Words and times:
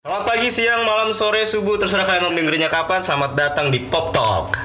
Selamat 0.00 0.32
pagi, 0.32 0.48
siang, 0.48 0.88
malam, 0.88 1.12
sore, 1.12 1.44
subuh, 1.44 1.76
terserah 1.76 2.08
kalian 2.08 2.24
mau 2.24 2.32
dengerinnya 2.32 2.72
kapan. 2.72 3.04
Selamat 3.04 3.36
datang 3.36 3.68
di 3.68 3.84
Pop 3.84 4.16
Talk. 4.16 4.56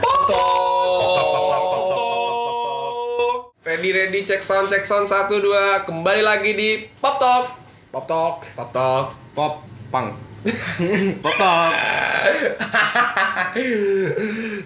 Ready 3.68 3.92
ready 3.92 4.24
cek 4.24 4.40
sound 4.40 4.72
cek 4.72 4.88
sound 4.88 5.12
satu 5.12 5.44
dua 5.44 5.84
kembali 5.84 6.24
lagi 6.24 6.56
di 6.56 6.88
Pop 7.04 7.20
Talk 7.20 7.52
Pop 7.92 8.08
Talk. 8.08 8.48
Pop 8.56 8.72
Talk 8.72 9.12
Pop 9.36 9.54
Pang. 9.92 10.16
Pop 11.28 11.36
Talk. 11.36 11.72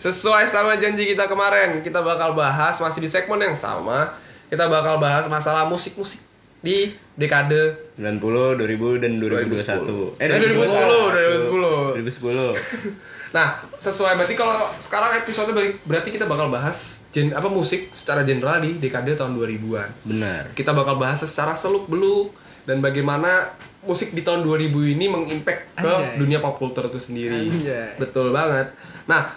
Sesuai 0.05 0.45
sama 0.45 0.77
janji 0.77 1.09
kita 1.09 1.25
kemarin 1.25 1.81
kita 1.81 2.05
bakal 2.05 2.38
bahas 2.38 2.77
masih 2.77 3.01
di 3.01 3.09
segmen 3.09 3.41
yang 3.41 3.57
sama 3.57 4.13
kita 4.54 4.70
bakal 4.70 5.01
bahas 5.01 5.25
masalah 5.25 5.65
musik-musik 5.65 6.29
di 6.59 6.91
dekade 7.15 7.95
90, 7.95 8.59
2000 8.59 9.03
dan 9.03 9.11
2021. 9.19 10.19
Eh 10.19 10.27
2010 10.27 11.49
2010 11.51 12.03
2010. 12.03 13.31
Nah 13.36 13.61
sesuai 13.77 14.17
berarti 14.17 14.36
kalau 14.36 14.57
sekarang 14.81 15.21
episode 15.21 15.53
berarti 15.86 16.09
kita 16.09 16.25
bakal 16.25 16.50
bahas 16.50 17.00
gen, 17.14 17.29
apa 17.31 17.45
musik 17.45 17.93
secara 17.93 18.25
general 18.25 18.61
di 18.61 18.81
dekade 18.81 19.14
tahun 19.14 19.37
2000-an 19.37 19.89
Benar. 20.05 20.43
kita 20.57 20.73
bakal 20.73 20.97
bahas 20.97 21.21
secara 21.21 21.53
seluk 21.53 21.86
beluk 21.86 22.33
dan 22.65 22.81
bagaimana 22.81 23.53
musik 23.86 24.11
di 24.14 24.21
tahun 24.21 24.43
2000 24.45 24.93
ini 24.97 25.05
mengimpact 25.09 25.73
ke 25.79 25.87
Anjay. 25.87 26.17
dunia 26.19 26.37
pop 26.43 26.59
culture 26.59 26.86
itu 26.91 27.00
sendiri. 27.00 27.47
Anjay. 27.50 27.95
Betul 27.95 28.36
banget. 28.36 28.75
Nah, 29.07 29.33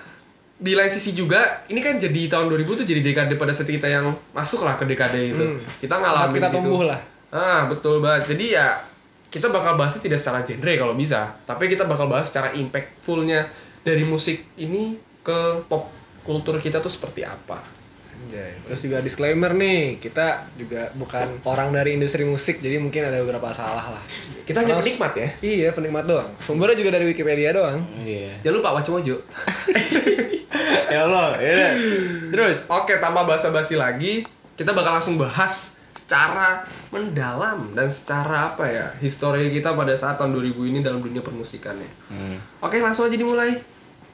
di 0.58 0.72
lain 0.74 0.90
sisi 0.90 1.14
juga 1.14 1.62
ini 1.70 1.78
kan 1.78 1.98
jadi 1.98 2.28
tahun 2.28 2.50
2000 2.50 2.82
tuh 2.82 2.86
jadi 2.86 3.00
dekade 3.00 3.34
pada 3.38 3.54
saat 3.54 3.70
kita 3.70 3.86
yang 3.86 4.14
masuk 4.34 4.66
lah 4.66 4.74
ke 4.76 4.84
dekade 4.84 5.32
itu. 5.32 5.44
Hmm. 5.44 5.58
Kita 5.78 5.94
ngalamin 5.98 6.38
Kita 6.42 6.50
tumbuh 6.50 6.82
lah. 6.86 7.00
Ah, 7.32 7.64
betul 7.66 8.04
banget. 8.04 8.36
Jadi 8.36 8.52
ya 8.52 8.76
kita 9.32 9.48
bakal 9.48 9.80
bahasnya 9.80 10.04
tidak 10.04 10.20
secara 10.20 10.44
genre 10.44 10.72
kalau 10.76 10.92
bisa, 10.92 11.32
tapi 11.48 11.72
kita 11.72 11.88
bakal 11.88 12.04
bahas 12.04 12.28
secara 12.28 12.52
impactfulnya 12.52 13.48
dari 13.80 14.04
musik 14.04 14.52
ini 14.60 15.00
ke 15.24 15.64
pop 15.64 15.88
kultur 16.20 16.60
kita 16.60 16.84
tuh 16.84 16.92
seperti 16.92 17.24
apa. 17.24 17.64
Anjay. 18.22 18.60
Terus 18.68 18.80
juga 18.84 19.00
disclaimer 19.00 19.50
nih, 19.56 19.98
kita 19.98 20.46
juga 20.54 20.92
bukan 20.94 21.42
orang 21.48 21.74
dari 21.74 21.96
industri 21.96 22.22
musik, 22.22 22.62
jadi 22.62 22.78
mungkin 22.78 23.08
ada 23.08 23.18
beberapa 23.24 23.50
salah 23.50 23.98
lah. 23.98 24.04
Kita 24.46 24.62
hanya 24.62 24.78
penikmat 24.78 25.12
ya. 25.16 25.28
Iya, 25.42 25.68
penikmat 25.74 26.04
doang. 26.06 26.30
Sumbernya 26.38 26.78
juga 26.78 26.94
dari 26.94 27.10
Wikipedia 27.10 27.50
doang. 27.50 27.82
Iya. 27.98 28.38
Jangan 28.46 28.56
lupa 28.62 28.70
Wacomojo. 28.78 29.16
ya 30.94 31.08
Allah, 31.08 31.34
ya. 31.42 31.74
Terus 32.30 32.70
Oke, 32.70 33.02
tanpa 33.02 33.26
basa-basi 33.26 33.74
lagi, 33.74 34.22
kita 34.54 34.70
bakal 34.70 35.02
langsung 35.02 35.18
bahas 35.18 35.81
secara 35.92 36.64
mendalam 36.88 37.72
dan 37.76 37.88
secara 37.88 38.56
apa 38.56 38.64
ya, 38.68 38.86
histori 39.00 39.52
kita 39.52 39.76
pada 39.76 39.92
saat 39.92 40.16
tahun 40.16 40.36
2000 40.36 40.70
ini 40.72 40.78
dalam 40.80 41.00
dunia 41.04 41.20
permusikannya. 41.20 41.90
Hmm. 42.08 42.36
Oke, 42.64 42.80
langsung 42.80 43.08
aja 43.08 43.16
dimulai. 43.16 43.60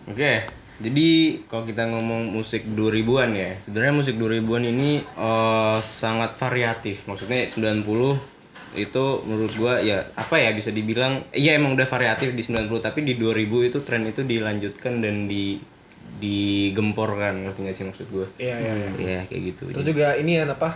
Oke, 0.08 0.46
jadi 0.78 1.08
kalau 1.50 1.66
kita 1.66 1.90
ngomong 1.90 2.30
musik 2.30 2.62
2000-an 2.70 3.30
ya, 3.34 3.50
sebenarnya 3.66 3.94
musik 3.98 4.14
2000-an 4.14 4.64
ini 4.70 5.02
eh, 5.02 5.78
sangat 5.82 6.38
variatif. 6.38 7.02
Maksudnya 7.10 7.50
90 7.50 8.38
itu 8.76 9.04
menurut 9.24 9.52
gua 9.56 9.80
ya 9.80 10.04
apa 10.12 10.36
ya 10.36 10.52
bisa 10.52 10.68
dibilang 10.68 11.24
iya 11.32 11.56
emang 11.56 11.72
udah 11.72 11.88
variatif 11.88 12.36
di 12.36 12.44
90 12.44 12.68
tapi 12.84 13.00
di 13.00 13.16
2000 13.16 13.48
itu 13.64 13.78
tren 13.80 14.04
itu 14.04 14.20
dilanjutkan 14.28 15.00
dan 15.00 15.24
di 15.24 15.56
digemporkan 16.18 17.46
ngerti 17.46 17.60
gak 17.64 17.76
sih 17.76 17.86
maksud 17.86 18.06
gua? 18.10 18.26
Iya, 18.36 18.56
iya, 18.58 18.72
iya. 18.74 18.90
Iya 18.98 19.20
kayak 19.30 19.42
gitu. 19.54 19.62
Terus 19.70 19.86
juga 19.86 20.18
ini 20.18 20.36
ya 20.36 20.44
apa? 20.50 20.74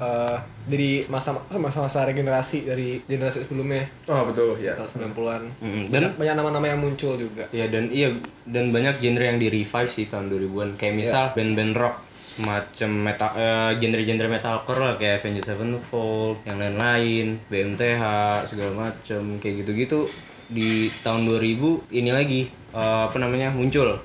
Eh, 0.00 0.36
dari 0.64 1.04
masa 1.06 1.36
masa-masa 1.52 2.08
regenerasi 2.08 2.64
dari 2.64 3.04
generasi 3.04 3.44
sebelumnya 3.44 3.84
Oh, 4.08 4.24
betul, 4.26 4.56
ya. 4.56 4.72
tahun 4.74 5.12
90-an. 5.12 5.42
Mm-mm. 5.60 5.84
Dan 5.92 6.16
banyak 6.16 6.34
nama-nama 6.34 6.66
yang 6.66 6.80
muncul 6.80 7.14
juga. 7.14 7.44
Ya 7.52 7.68
dan 7.68 7.92
iya 7.92 8.10
dan 8.48 8.72
banyak 8.72 8.98
genre 8.98 9.24
yang 9.24 9.38
di 9.38 9.46
revive 9.46 9.90
sih 9.92 10.08
tahun 10.08 10.32
2000-an. 10.32 10.68
Kayak 10.74 10.94
misal 10.96 11.24
band-band 11.36 11.74
rock 11.76 11.96
semacam 12.20 12.90
metal 13.04 13.30
eh, 13.36 13.70
genre-genre 13.76 14.28
metalcore 14.30 14.80
lah 14.80 14.94
kayak 14.96 15.20
Avenged 15.20 15.44
Sevenfold, 15.44 16.40
yang 16.46 16.56
lain-lain, 16.56 17.26
BMTH 17.46 18.02
segala 18.46 18.88
macam 18.88 19.20
kayak 19.36 19.54
gitu-gitu 19.62 20.08
di 20.46 20.90
tahun 21.02 21.30
2000 21.30 21.90
ini 21.92 22.10
lagi 22.10 22.42
eh, 22.72 23.02
apa 23.06 23.16
namanya 23.18 23.50
muncul 23.50 23.98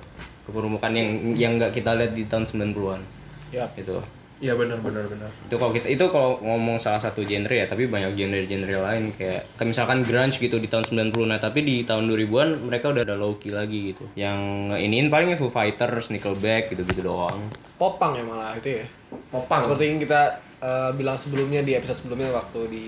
ke 0.45 0.50
permukaan 0.51 0.94
yang 0.94 1.09
yang 1.34 1.51
nggak 1.57 1.73
kita 1.73 1.97
lihat 1.97 2.13
di 2.13 2.25
tahun 2.25 2.45
90-an 2.45 3.01
Yap. 3.50 3.73
gitu. 3.78 3.97
Iya, 4.35 4.51
benar 4.59 4.84
benar 4.84 5.07
benar. 5.07 5.31
Itu 5.47 5.56
kalau 5.56 5.72
kita 5.72 5.88
itu 5.88 6.06
kalau 6.12 6.35
ngomong 6.44 6.75
salah 6.75 7.00
satu 7.00 7.23
genre 7.23 7.56
ya, 7.56 7.72
tapi 7.72 7.88
banyak 7.88 8.19
genre-genre 8.19 8.84
lain 8.84 9.16
kayak 9.16 9.47
kayak 9.56 9.69
misalkan 9.72 10.03
grunge 10.03 10.35
gitu 10.35 10.59
di 10.59 10.68
tahun 10.68 10.84
90 11.07 11.31
nah 11.31 11.40
tapi 11.40 11.63
di 11.63 11.88
tahun 11.88 12.03
2000-an 12.12 12.68
mereka 12.68 12.91
udah 12.91 13.07
ada 13.07 13.16
low 13.16 13.40
key 13.40 13.56
lagi 13.56 13.96
gitu. 13.96 14.03
Yang 14.13 14.40
iniin 14.75 15.07
paling 15.07 15.31
Foo 15.40 15.47
Fighters, 15.47 16.12
Nickelback 16.12 16.68
gitu-gitu 16.68 17.00
doang. 17.00 17.47
Popang 17.79 18.19
ya 18.19 18.23
malah 18.28 18.59
itu 18.59 18.84
ya. 18.84 18.85
Popang. 19.31 19.63
Seperti 19.63 19.84
yang 19.88 20.00
kita 20.03 20.22
eh, 20.59 20.91
bilang 20.91 21.16
sebelumnya 21.16 21.63
di 21.63 21.72
episode 21.72 22.03
sebelumnya 22.03 22.35
waktu 22.35 22.59
di 22.67 22.85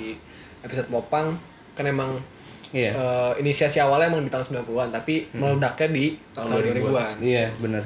episode 0.67 0.91
Popang 0.91 1.39
kan 1.73 1.87
emang 1.87 2.19
Iya. 2.75 2.91
eh, 2.91 3.31
inisiasi 3.39 3.79
awalnya 3.79 4.11
emang 4.11 4.27
di 4.27 4.31
tahun 4.31 4.67
90-an 4.67 4.91
tapi 4.91 5.31
meledaknya 5.31 5.87
di 5.87 6.05
tahun, 6.35 6.47
Tahun 6.51 6.63
2000-an. 6.67 6.83
2000-an. 6.83 7.15
Iya, 7.23 7.45
bener 7.55 7.83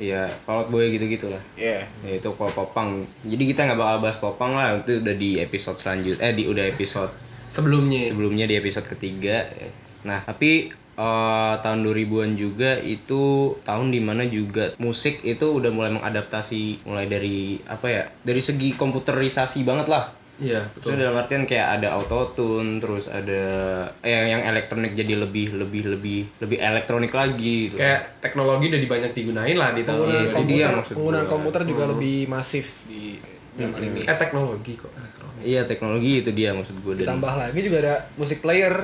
Iya, 0.00 0.32
Fall 0.48 0.64
Out 0.64 0.68
Boy 0.72 0.96
gitu-gitu 0.96 1.28
lah. 1.28 1.42
Iya. 1.60 1.84
Ya 2.00 2.12
itu 2.16 2.28
kalau 2.32 2.48
popang. 2.56 3.04
Jadi 3.20 3.42
kita 3.44 3.68
nggak 3.68 3.76
bakal 3.76 3.96
bahas 4.00 4.16
popang 4.16 4.56
lah, 4.56 4.80
itu 4.80 5.04
udah 5.04 5.12
di 5.12 5.36
episode 5.36 5.76
selanjutnya. 5.76 6.24
Eh 6.24 6.32
di 6.32 6.48
udah 6.48 6.64
episode 6.64 7.12
Sebelumnya. 7.52 8.08
sebelumnya 8.08 8.48
di 8.48 8.56
episode 8.56 8.88
ketiga. 8.88 9.44
Nah, 10.08 10.24
tapi 10.24 10.72
eh, 10.72 11.54
tahun 11.60 11.84
2000-an 11.84 12.32
juga 12.32 12.80
itu 12.80 13.52
tahun 13.60 13.92
di 13.92 14.00
mana 14.00 14.24
juga 14.24 14.72
musik 14.80 15.20
itu 15.20 15.60
udah 15.60 15.68
mulai 15.68 15.92
mengadaptasi 15.92 16.88
mulai 16.88 17.04
dari 17.04 17.60
apa 17.68 17.86
ya? 17.92 18.02
Dari 18.24 18.40
segi 18.40 18.72
komputerisasi 18.72 19.60
banget 19.68 19.92
lah. 19.92 20.16
Iya, 20.40 20.60
Itu 20.72 20.88
betul. 20.88 20.96
dalam 20.96 21.20
artian 21.20 21.44
kayak 21.44 21.68
ada 21.78 21.88
autotune, 21.94 22.80
terus 22.80 23.12
ada 23.12 23.42
eh, 24.00 24.32
yang 24.32 24.40
elektronik 24.40 24.96
jadi 24.96 25.20
lebih 25.20 25.52
lebih 25.52 25.82
lebih 25.92 26.18
lebih 26.40 26.58
elektronik 26.58 27.12
lagi 27.12 27.68
gitu. 27.68 27.76
Kayak 27.76 28.18
teknologi 28.24 28.72
udah 28.72 28.80
banyak 28.80 29.12
digunain 29.12 29.56
lah 29.60 29.70
di 29.76 29.82
tahun 29.84 30.00
Penggunaan 30.00 30.24
itu 30.24 30.40
2000. 30.40 30.48
dia 30.48 30.64
komputer, 30.72 30.94
penggunaan 30.96 31.26
komputer 31.28 31.62
juga 31.68 31.84
lebih 31.92 32.16
masif 32.26 32.66
di 32.88 33.20
zaman 33.54 33.80
ini. 33.84 34.00
Eh, 34.08 34.16
teknologi 34.16 34.72
kok. 34.80 34.90
Elektronik. 34.96 35.42
Iya, 35.44 35.62
teknologi 35.68 36.12
itu 36.24 36.30
dia 36.32 36.50
maksud 36.56 36.76
gue 36.80 36.92
dan 36.96 37.04
Ditambah 37.04 37.32
lagi 37.36 37.60
juga 37.60 37.76
ada 37.84 37.94
musik 38.16 38.40
player, 38.40 38.74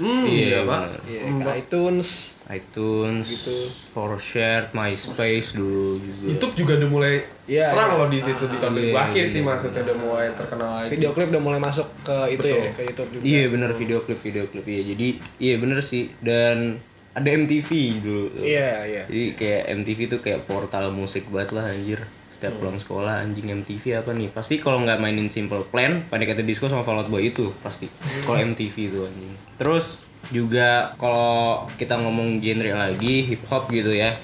Hmm, 0.00 0.24
Iya, 0.24 0.40
iya, 0.42 0.58
Pak. 0.62 0.80
benar. 0.80 1.00
iya, 1.04 1.20
kayak 1.36 1.56
iTunes. 1.60 2.08
iTunes, 2.50 3.26
Gitu. 3.28 3.56
for 3.92 4.16
shared, 4.16 4.72
MySpace 4.72 5.54
dulu 5.54 6.00
juga. 6.00 6.26
YouTube 6.26 6.54
juga 6.56 6.72
udah 6.76 6.90
mulai 6.90 7.14
Iya, 7.46 7.70
terang 7.70 7.90
iya. 7.90 8.00
loh 8.00 8.08
di 8.08 8.18
situ 8.18 8.44
di 8.44 8.56
tahun 8.56 8.72
2000 8.74 8.88
iya, 8.88 8.98
akhir 8.98 9.22
iya, 9.22 9.30
sih 9.30 9.40
maksudnya 9.40 9.80
udah 9.84 9.96
mulai 10.00 10.26
terkenal 10.34 10.70
lagi. 10.74 10.90
Video 10.90 11.10
klip 11.12 11.28
udah 11.28 11.42
mulai 11.44 11.60
masuk 11.60 11.86
ke 12.00 12.16
itu 12.30 12.42
Betul. 12.42 12.58
ya, 12.58 12.70
ke 12.72 12.82
YouTube 12.84 13.08
juga. 13.12 13.22
Iya 13.22 13.42
bener 13.46 13.70
video 13.72 13.98
klip 14.00 14.18
video 14.18 14.44
klip 14.46 14.66
iya 14.66 14.82
jadi 14.82 15.08
iya 15.38 15.54
bener 15.56 15.78
sih 15.80 16.10
dan 16.18 16.82
ada 17.10 17.28
MTV 17.28 17.68
dulu. 18.00 18.26
Iya, 18.40 18.70
iya. 18.82 19.02
Jadi 19.04 19.24
kayak 19.34 19.62
MTV 19.76 19.98
tuh 20.08 20.20
kayak 20.20 20.40
portal 20.44 20.90
musik 20.90 21.26
banget 21.28 21.50
lah 21.52 21.68
anjir. 21.68 22.02
Setiap 22.40 22.56
pulang 22.56 22.80
sekolah 22.80 23.20
anjing 23.20 23.52
MTV 23.52 24.00
apa 24.00 24.16
nih? 24.16 24.32
Pasti 24.32 24.56
kalau 24.56 24.80
nggak 24.80 24.96
mainin 24.96 25.28
Simple 25.28 25.60
Plan, 25.68 26.08
Panic 26.08 26.32
at 26.32 26.40
the 26.40 26.46
Disco 26.48 26.72
sama 26.72 26.80
Fall 26.80 26.96
Out 26.96 27.12
Boy 27.12 27.28
itu 27.28 27.52
pasti. 27.60 27.84
Kalau 28.24 28.40
MTV 28.40 28.72
itu 28.72 29.04
anjing. 29.04 29.36
Terus 29.60 30.08
juga 30.32 30.96
kalau 30.96 31.68
kita 31.76 32.00
ngomong 32.00 32.40
genre 32.40 32.72
lagi 32.72 33.28
hip 33.28 33.44
hop 33.44 33.68
gitu 33.68 33.92
ya. 33.92 34.16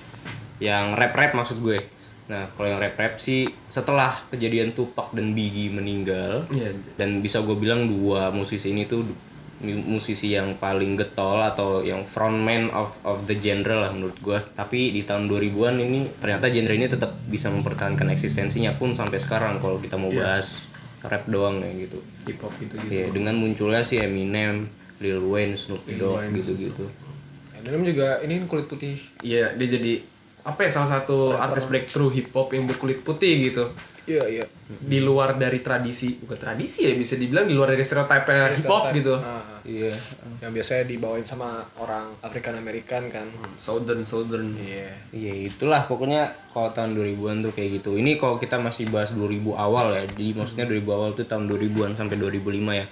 Yang 0.57 0.97
rap-rap 0.97 1.37
maksud 1.37 1.61
gue. 1.61 1.77
Nah, 2.33 2.49
kalau 2.57 2.73
yang 2.73 2.81
rap-rap 2.81 3.21
sih 3.21 3.53
setelah 3.69 4.25
kejadian 4.33 4.73
Tupac 4.73 5.13
dan 5.13 5.37
Biggie 5.37 5.69
meninggal, 5.69 6.49
Iya. 6.49 6.73
dan 6.97 7.21
bisa 7.21 7.45
gue 7.45 7.53
bilang 7.53 7.85
dua 7.85 8.33
musisi 8.33 8.73
ini 8.73 8.89
tuh 8.89 9.05
musisi 9.65 10.37
yang 10.37 10.61
paling 10.61 11.01
getol 11.01 11.41
atau 11.41 11.81
yang 11.81 12.05
frontman 12.05 12.69
of 12.77 12.93
of 13.09 13.25
the 13.25 13.37
genre 13.41 13.89
lah 13.89 13.91
menurut 13.93 14.19
gue 14.21 14.39
tapi 14.53 14.93
di 14.93 15.03
tahun 15.09 15.33
2000-an 15.33 15.77
ini 15.81 16.01
ternyata 16.21 16.53
genre 16.53 16.75
ini 16.77 16.87
tetap 16.93 17.17
bisa 17.25 17.49
mempertahankan 17.49 18.13
eksistensinya 18.13 18.77
pun 18.77 18.93
sampai 18.93 19.17
sekarang 19.17 19.57
kalau 19.65 19.81
kita 19.81 19.97
mau 19.97 20.13
bahas 20.13 20.61
rap 21.07 21.25
doang 21.25 21.65
ya 21.65 21.73
gitu 21.89 22.05
Hip 22.29 22.43
hop 22.43 22.53
gitu 22.61 22.77
gitu. 22.85 22.93
ya 22.93 23.07
dengan 23.09 23.39
munculnya 23.39 23.81
si 23.81 23.97
Eminem 23.97 24.69
Lil 25.01 25.25
Wayne 25.25 25.57
Snoop 25.57 25.89
Dogg 25.89 26.37
gitu-gitu 26.37 26.85
Eminem 27.67 27.83
juga 27.83 28.23
ini 28.23 28.47
kulit 28.47 28.71
putih. 28.71 28.95
Iya, 29.27 29.59
dia 29.59 29.67
jadi 29.67 29.99
apa 30.47 30.63
ya 30.63 30.71
salah 30.71 31.03
satu 31.03 31.35
artis 31.35 31.67
breakthrough 31.67 32.15
hip 32.15 32.31
hop 32.31 32.55
yang 32.55 32.71
berkulit 32.71 33.03
putih 33.03 33.51
gitu. 33.51 33.75
Iya, 34.07 34.25
iya. 34.31 34.45
Di 34.67 34.99
luar 34.99 35.39
dari 35.39 35.63
tradisi, 35.63 36.19
bukan 36.19 36.35
tradisi 36.43 36.91
ya 36.91 36.99
bisa 36.99 37.15
dibilang 37.15 37.47
di 37.47 37.55
luar 37.55 37.71
dari 37.71 37.87
stereotipe 37.87 38.35
hip 38.35 38.67
hop 38.67 38.91
gitu. 38.91 39.15
Ah, 39.15 39.63
iya 39.63 39.87
yang 40.43 40.51
biasanya 40.51 40.85
dibawain 40.91 41.23
sama 41.23 41.63
orang 41.79 42.19
African 42.19 42.59
American 42.59 43.07
kan. 43.07 43.31
Southern 43.57 44.03
Southern. 44.03 44.59
Iya. 44.59 44.91
Iya 45.15 45.55
itulah 45.55 45.87
pokoknya 45.87 46.51
kalau 46.51 46.75
tahun 46.75 46.99
2000-an 46.99 47.37
tuh 47.47 47.53
kayak 47.55 47.71
gitu. 47.79 47.95
Ini 47.95 48.19
kalau 48.19 48.43
kita 48.43 48.59
masih 48.59 48.91
bahas 48.91 49.15
2000 49.15 49.55
awal 49.55 49.95
ya. 49.95 50.03
Jadi 50.11 50.35
maksudnya 50.35 50.67
2000 50.67 50.97
awal 50.99 51.11
tuh 51.15 51.27
tahun 51.31 51.47
2000-an 51.47 51.93
sampai 51.95 52.17
2005 52.19 52.75
ya. 52.75 52.87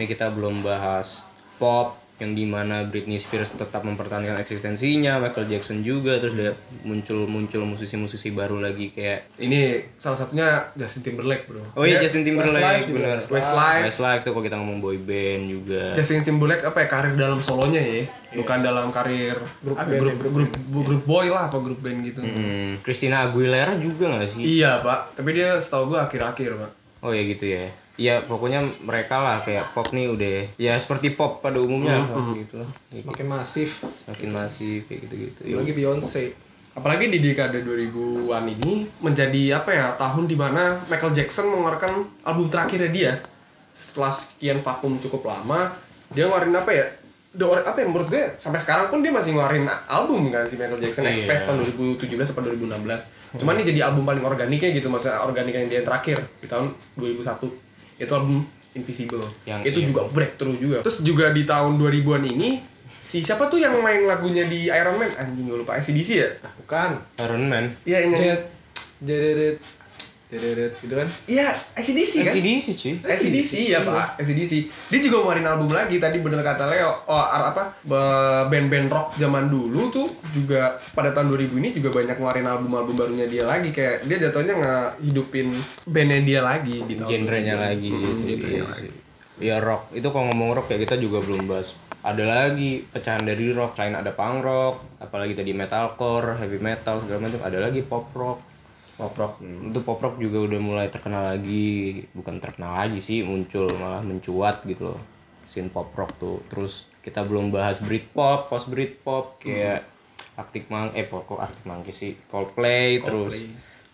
Ini 0.00 0.04
kita 0.08 0.32
belum 0.32 0.64
bahas 0.64 1.22
pop, 1.60 2.00
yang 2.18 2.34
di 2.34 2.42
mana 2.42 2.82
Britney 2.82 3.14
Spears 3.14 3.54
tetap 3.54 3.86
mempertahankan 3.86 4.42
eksistensinya, 4.42 5.22
Michael 5.22 5.46
Jackson 5.46 5.86
juga, 5.86 6.18
terus 6.18 6.34
ada 6.34 6.50
muncul 6.82 7.30
muncul 7.30 7.62
musisi-musisi 7.62 8.34
baru 8.34 8.58
lagi 8.58 8.90
kayak 8.90 9.38
Ini 9.38 9.78
salah 9.94 10.18
satunya 10.18 10.66
Justin 10.74 11.06
Timberlake, 11.06 11.46
Bro. 11.46 11.62
Oh 11.78 11.86
iya 11.86 12.02
Dia- 12.02 12.10
Justin 12.10 12.26
Westlife 12.26 12.50
Timberlake 12.50 12.82
juga, 12.84 12.98
benar. 12.98 13.16
Westlife. 13.22 13.84
Westlife 13.86 14.22
tuh 14.26 14.30
kalau 14.34 14.44
kita 14.44 14.56
ngomong 14.58 14.78
boy 14.78 14.98
band 14.98 15.42
juga. 15.46 15.82
Justin 15.94 16.26
Timberlake 16.26 16.66
apa 16.66 16.78
ya 16.82 16.88
karir 16.90 17.14
dalam 17.14 17.38
solonya 17.38 17.78
ya, 17.78 18.02
bukan 18.34 18.58
dalam 18.60 18.90
karir 18.90 19.38
Grup 19.62 19.78
apa 19.78 19.86
ya, 19.86 19.94
band 19.94 20.02
grup, 20.02 20.10
ya, 20.10 20.18
grup 20.18 20.50
grup, 20.66 20.86
grup, 20.90 21.02
boy 21.06 21.26
lah 21.30 21.46
apa 21.46 21.58
grup 21.62 21.78
band 21.78 22.02
gitu. 22.02 22.18
Hmm, 22.18 22.82
Christina 22.82 23.30
Aguilera 23.30 23.78
juga 23.78 24.18
gak 24.18 24.26
sih? 24.26 24.42
Iya 24.58 24.82
pak, 24.82 25.14
tapi 25.14 25.38
dia 25.38 25.54
setahu 25.62 25.94
gua 25.94 26.10
akhir-akhir 26.10 26.50
pak. 26.58 26.70
Oh 26.98 27.14
ya 27.14 27.22
gitu 27.22 27.46
ya. 27.46 27.70
Iya 27.98 28.22
pokoknya 28.22 28.62
mereka 28.78 29.18
lah 29.18 29.42
kayak 29.42 29.74
pop 29.74 29.90
nih 29.90 30.06
udah 30.06 30.54
ya 30.54 30.78
seperti 30.78 31.12
pop 31.12 31.42
pada 31.42 31.58
umumnya 31.58 31.98
lah, 31.98 32.30
gitu 32.32 32.62
lah. 32.62 32.70
Semakin 32.88 33.26
masif. 33.26 33.82
Semakin 34.00 34.30
masih 34.32 34.86
kayak 34.86 35.00
gitu-gitu. 35.04 35.40
Ya, 35.44 35.54
Lagi 35.58 35.72
Beyonce. 35.72 36.24
Apalagi 36.72 37.10
di 37.10 37.18
dekade 37.18 37.58
2000-an 37.58 38.44
ini 38.48 38.86
menjadi 39.02 39.58
apa 39.58 39.70
ya 39.70 39.86
tahun 39.98 40.24
di 40.24 40.38
mana 40.38 40.78
Michael 40.86 41.10
Jackson 41.10 41.50
mengeluarkan 41.50 41.90
album 42.22 42.46
terakhirnya 42.46 42.86
dia 42.88 43.12
setelah 43.74 44.10
sekian 44.10 44.58
vakum 44.58 44.94
cukup 44.96 45.26
lama 45.26 45.74
dia 46.08 46.24
ngeluarin 46.24 46.54
apa 46.54 46.70
ya 46.70 46.86
The 47.28 47.44
Or- 47.44 47.60
apa 47.60 47.76
ya 47.76 47.86
menurut 47.86 48.08
gue 48.08 48.24
sampai 48.34 48.58
sekarang 48.58 48.88
pun 48.88 48.98
dia 48.98 49.10
masih 49.10 49.30
ngeluarin 49.32 49.66
album 49.86 50.30
kan 50.30 50.42
si 50.42 50.54
Michael 50.54 50.78
Jackson 50.80 51.02
Iya. 51.02 51.14
Express 51.14 51.40
tahun 51.44 51.66
2017 51.68 51.98
atau 52.30 52.42
2016 52.46 53.10
cuman 53.36 53.54
ini 53.54 53.64
jadi 53.68 53.80
album 53.84 54.02
paling 54.02 54.22
organiknya 54.22 54.70
gitu 54.72 54.86
maksudnya 54.86 55.18
organik 55.20 55.52
yang 55.52 55.66
dia 55.68 55.82
terakhir 55.82 56.22
di 56.38 56.46
tahun 56.46 56.70
2001 56.94 57.67
itu 57.98 58.12
album 58.14 58.46
Invisible 58.72 59.26
Yang 59.42 59.60
itu 59.74 59.78
iya. 59.82 59.86
juga 59.90 60.00
breakthrough 60.08 60.56
juga 60.58 60.78
terus 60.86 61.02
juga 61.02 61.34
di 61.34 61.42
tahun 61.42 61.76
2000-an 61.76 62.24
ini 62.30 62.50
si 62.98 63.24
siapa 63.24 63.48
tuh 63.48 63.58
yang 63.58 63.74
main 63.80 64.04
lagunya 64.04 64.44
di 64.46 64.68
Iron 64.68 65.00
Man 65.00 65.10
anjing 65.16 65.48
gue 65.48 65.58
lupa 65.64 65.80
ACDC 65.80 66.10
ya 66.14 66.28
Ah, 66.44 66.52
bukan. 66.60 66.90
Iron 67.24 67.44
Man. 67.48 67.64
Iya 67.88 67.98
yang 68.04 68.12
Jet. 68.12 68.40
Jedet. 70.30 70.76
Gitu 70.76 70.92
kan? 70.92 71.08
Iya, 71.24 71.48
ACDC 71.72 72.12
kan? 72.20 72.32
ACDC 72.32 72.66
cuy. 72.74 72.94
ACDC 73.00 73.52
ya 73.66 73.80
pak, 73.80 74.18
ACDC. 74.18 74.52
Dia 74.86 75.00
juga 75.00 75.16
ngeluarin 75.18 75.46
album 75.46 75.70
lagi 75.70 75.96
tadi 75.96 76.18
bener 76.18 76.40
kata 76.42 76.64
Leo. 76.66 76.92
Oh 77.04 77.24
apa 77.24 77.80
band-band 78.44 78.88
rock 78.88 79.08
zaman 79.14 79.48
dulu 79.48 79.88
tuh 79.88 80.04
juga 80.30 80.76
pada 80.92 81.10
tahun 81.10 81.32
2000 81.32 81.56
ini 81.56 81.68
juga 81.72 81.88
banyak 81.92 82.14
ngeluarin 82.14 82.44
album-album 82.46 82.94
barunya 82.94 83.24
dia 83.24 83.44
lagi 83.44 83.70
kayak 83.70 84.04
dia 84.04 84.20
jatuhnya 84.20 84.54
ngehidupin 84.54 85.48
bandnya 85.84 86.20
dia 86.20 86.40
lagi 86.40 86.82
di 86.82 86.94
tahun 86.94 87.08
Genrenya 87.08 87.54
2000. 87.54 87.64
lagi 87.64 87.88
Mm, 87.88 87.96
gitu. 87.96 88.08
genrenya 88.26 88.48
Iya 88.50 88.64
lagi. 88.64 88.78
sih. 88.78 88.90
Ya 89.38 89.56
rock. 89.58 89.82
Itu 89.92 90.08
kalau 90.10 90.28
ngomong 90.28 90.50
rock 90.54 90.68
ya 90.68 90.76
kita 90.76 90.94
juga 90.94 91.18
belum 91.18 91.46
bahas. 91.46 91.72
Ada 91.98 92.24
lagi 92.24 92.84
pecahan 92.84 93.22
dari 93.22 93.50
rock 93.50 93.74
selain 93.74 93.94
ada 93.94 94.10
punk 94.10 94.40
rock, 94.40 94.74
apalagi 94.98 95.32
tadi 95.32 95.50
metalcore, 95.50 96.36
heavy 96.36 96.56
metal 96.56 96.98
segala 96.98 97.26
macam, 97.26 97.42
ada 97.42 97.58
lagi 97.60 97.80
pop 97.80 98.06
rock. 98.12 98.38
Pop 98.98 99.14
rock. 99.14 99.38
Itu 99.38 99.78
pop 99.86 100.02
rock 100.02 100.18
juga 100.18 100.42
udah 100.42 100.58
mulai 100.58 100.90
terkenal 100.90 101.30
lagi, 101.30 102.02
bukan 102.10 102.42
terkenal 102.42 102.82
lagi 102.82 102.98
sih, 102.98 103.22
muncul 103.22 103.70
malah 103.78 104.02
mencuat 104.02 104.66
gitu 104.66 104.90
loh. 104.90 105.00
Scene 105.46 105.70
pop 105.70 105.94
rock 105.94 106.18
tuh. 106.18 106.42
Terus 106.50 106.90
kita 107.00 107.22
belum 107.22 107.54
bahas 107.54 107.78
Britpop, 107.78 108.50
post 108.50 108.66
Britpop 108.66 109.38
kayak 109.38 109.86
Arctic 110.34 110.66
Monkeys, 110.66 110.98
eh 110.98 111.06
pokok 111.06 111.38
Arctic 111.38 111.64
Monkeys 111.66 111.96
sih, 111.96 112.12
Coldplay, 112.26 112.98
terus 112.98 113.46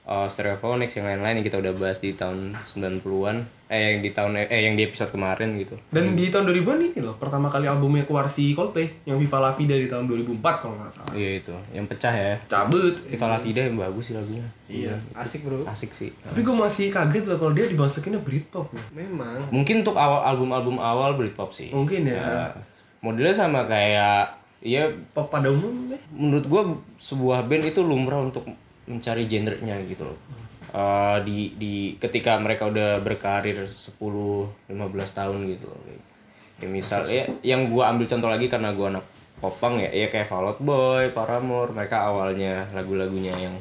uh, 0.04 0.28
Stereophonics 0.28 0.96
yang 1.00 1.08
lain-lain 1.08 1.40
yang 1.40 1.46
kita 1.46 1.60
udah 1.60 1.72
bahas 1.76 1.98
di 2.00 2.12
tahun 2.12 2.52
90-an, 2.64 3.36
eh 3.72 3.80
yang 3.96 3.98
di 4.04 4.10
tahun 4.12 4.36
eh 4.48 4.60
yang 4.68 4.76
di 4.76 4.84
episode 4.84 5.10
kemarin 5.10 5.56
gitu. 5.56 5.76
Dan 5.88 6.12
di 6.12 6.28
tahun 6.28 6.48
2000-an 6.48 6.78
ini 6.92 7.00
loh, 7.00 7.16
pertama 7.16 7.48
kali 7.48 7.64
albumnya 7.68 8.04
keluar 8.04 8.28
si 8.28 8.52
Coldplay 8.52 9.04
yang 9.08 9.16
Viva 9.16 9.40
La 9.40 9.52
Vida 9.56 9.74
di 9.74 9.88
tahun 9.88 10.04
2004 10.08 10.40
kalau 10.60 10.74
nggak 10.76 10.92
salah. 10.92 11.12
Iya 11.16 11.30
itu, 11.40 11.54
yang 11.72 11.86
pecah 11.88 12.14
ya. 12.14 12.34
Cabut. 12.46 12.94
Viva 13.08 13.26
La 13.28 13.38
Vida 13.40 13.60
yang 13.64 13.76
bagus 13.80 14.12
sih 14.12 14.14
lagunya. 14.14 14.46
Iya. 14.68 14.94
Asik 15.16 15.48
bro. 15.48 15.64
Asik 15.64 15.96
sih. 15.96 16.12
Tapi 16.20 16.40
gue 16.44 16.56
masih 16.56 16.92
kaget 16.92 17.24
loh 17.24 17.38
kalau 17.40 17.52
dia 17.56 17.66
dimasukinnya 17.68 18.20
Britpop 18.20 18.68
loh. 18.72 18.86
Memang. 18.92 19.48
Mungkin 19.48 19.84
untuk 19.84 19.96
awal 19.96 20.24
album-album 20.28 20.76
awal 20.80 21.16
Britpop 21.16 21.56
sih. 21.56 21.72
Mungkin 21.72 22.08
ya. 22.08 22.20
Ya, 22.20 22.40
modelnya 23.04 23.36
sama 23.36 23.64
kayak 23.68 24.44
ya 24.64 24.88
Pop 25.12 25.28
pada 25.28 25.52
umumnya. 25.52 26.00
menurut 26.08 26.48
gua 26.48 26.62
sebuah 26.96 27.44
band 27.44 27.68
itu 27.68 27.84
lumrah 27.84 28.24
untuk 28.24 28.48
mencari 28.88 29.24
genrenya 29.28 29.80
gitu 29.88 30.08
loh. 30.08 30.18
Eh, 30.74 31.18
di 31.22 31.38
di 31.54 31.74
ketika 32.02 32.34
mereka 32.42 32.66
udah 32.66 32.98
berkarir 32.98 33.62
10 33.62 33.94
15 34.66 34.74
tahun 35.14 35.40
gitu 35.54 35.70
loh. 35.70 35.78
Kayak 36.58 36.70
misal 36.70 37.00
ya 37.06 37.30
yang 37.46 37.70
gua 37.70 37.94
ambil 37.94 38.10
contoh 38.10 38.30
lagi 38.30 38.46
karena 38.50 38.74
gua 38.74 38.98
anak 38.98 39.06
popang 39.38 39.78
ya 39.78 39.90
ya 39.92 40.08
kayak 40.10 40.26
Fall 40.26 40.50
Out 40.50 40.60
Boy, 40.62 41.14
Paramore, 41.14 41.70
mereka 41.74 42.08
awalnya 42.10 42.66
lagu-lagunya 42.72 43.34
yang 43.38 43.54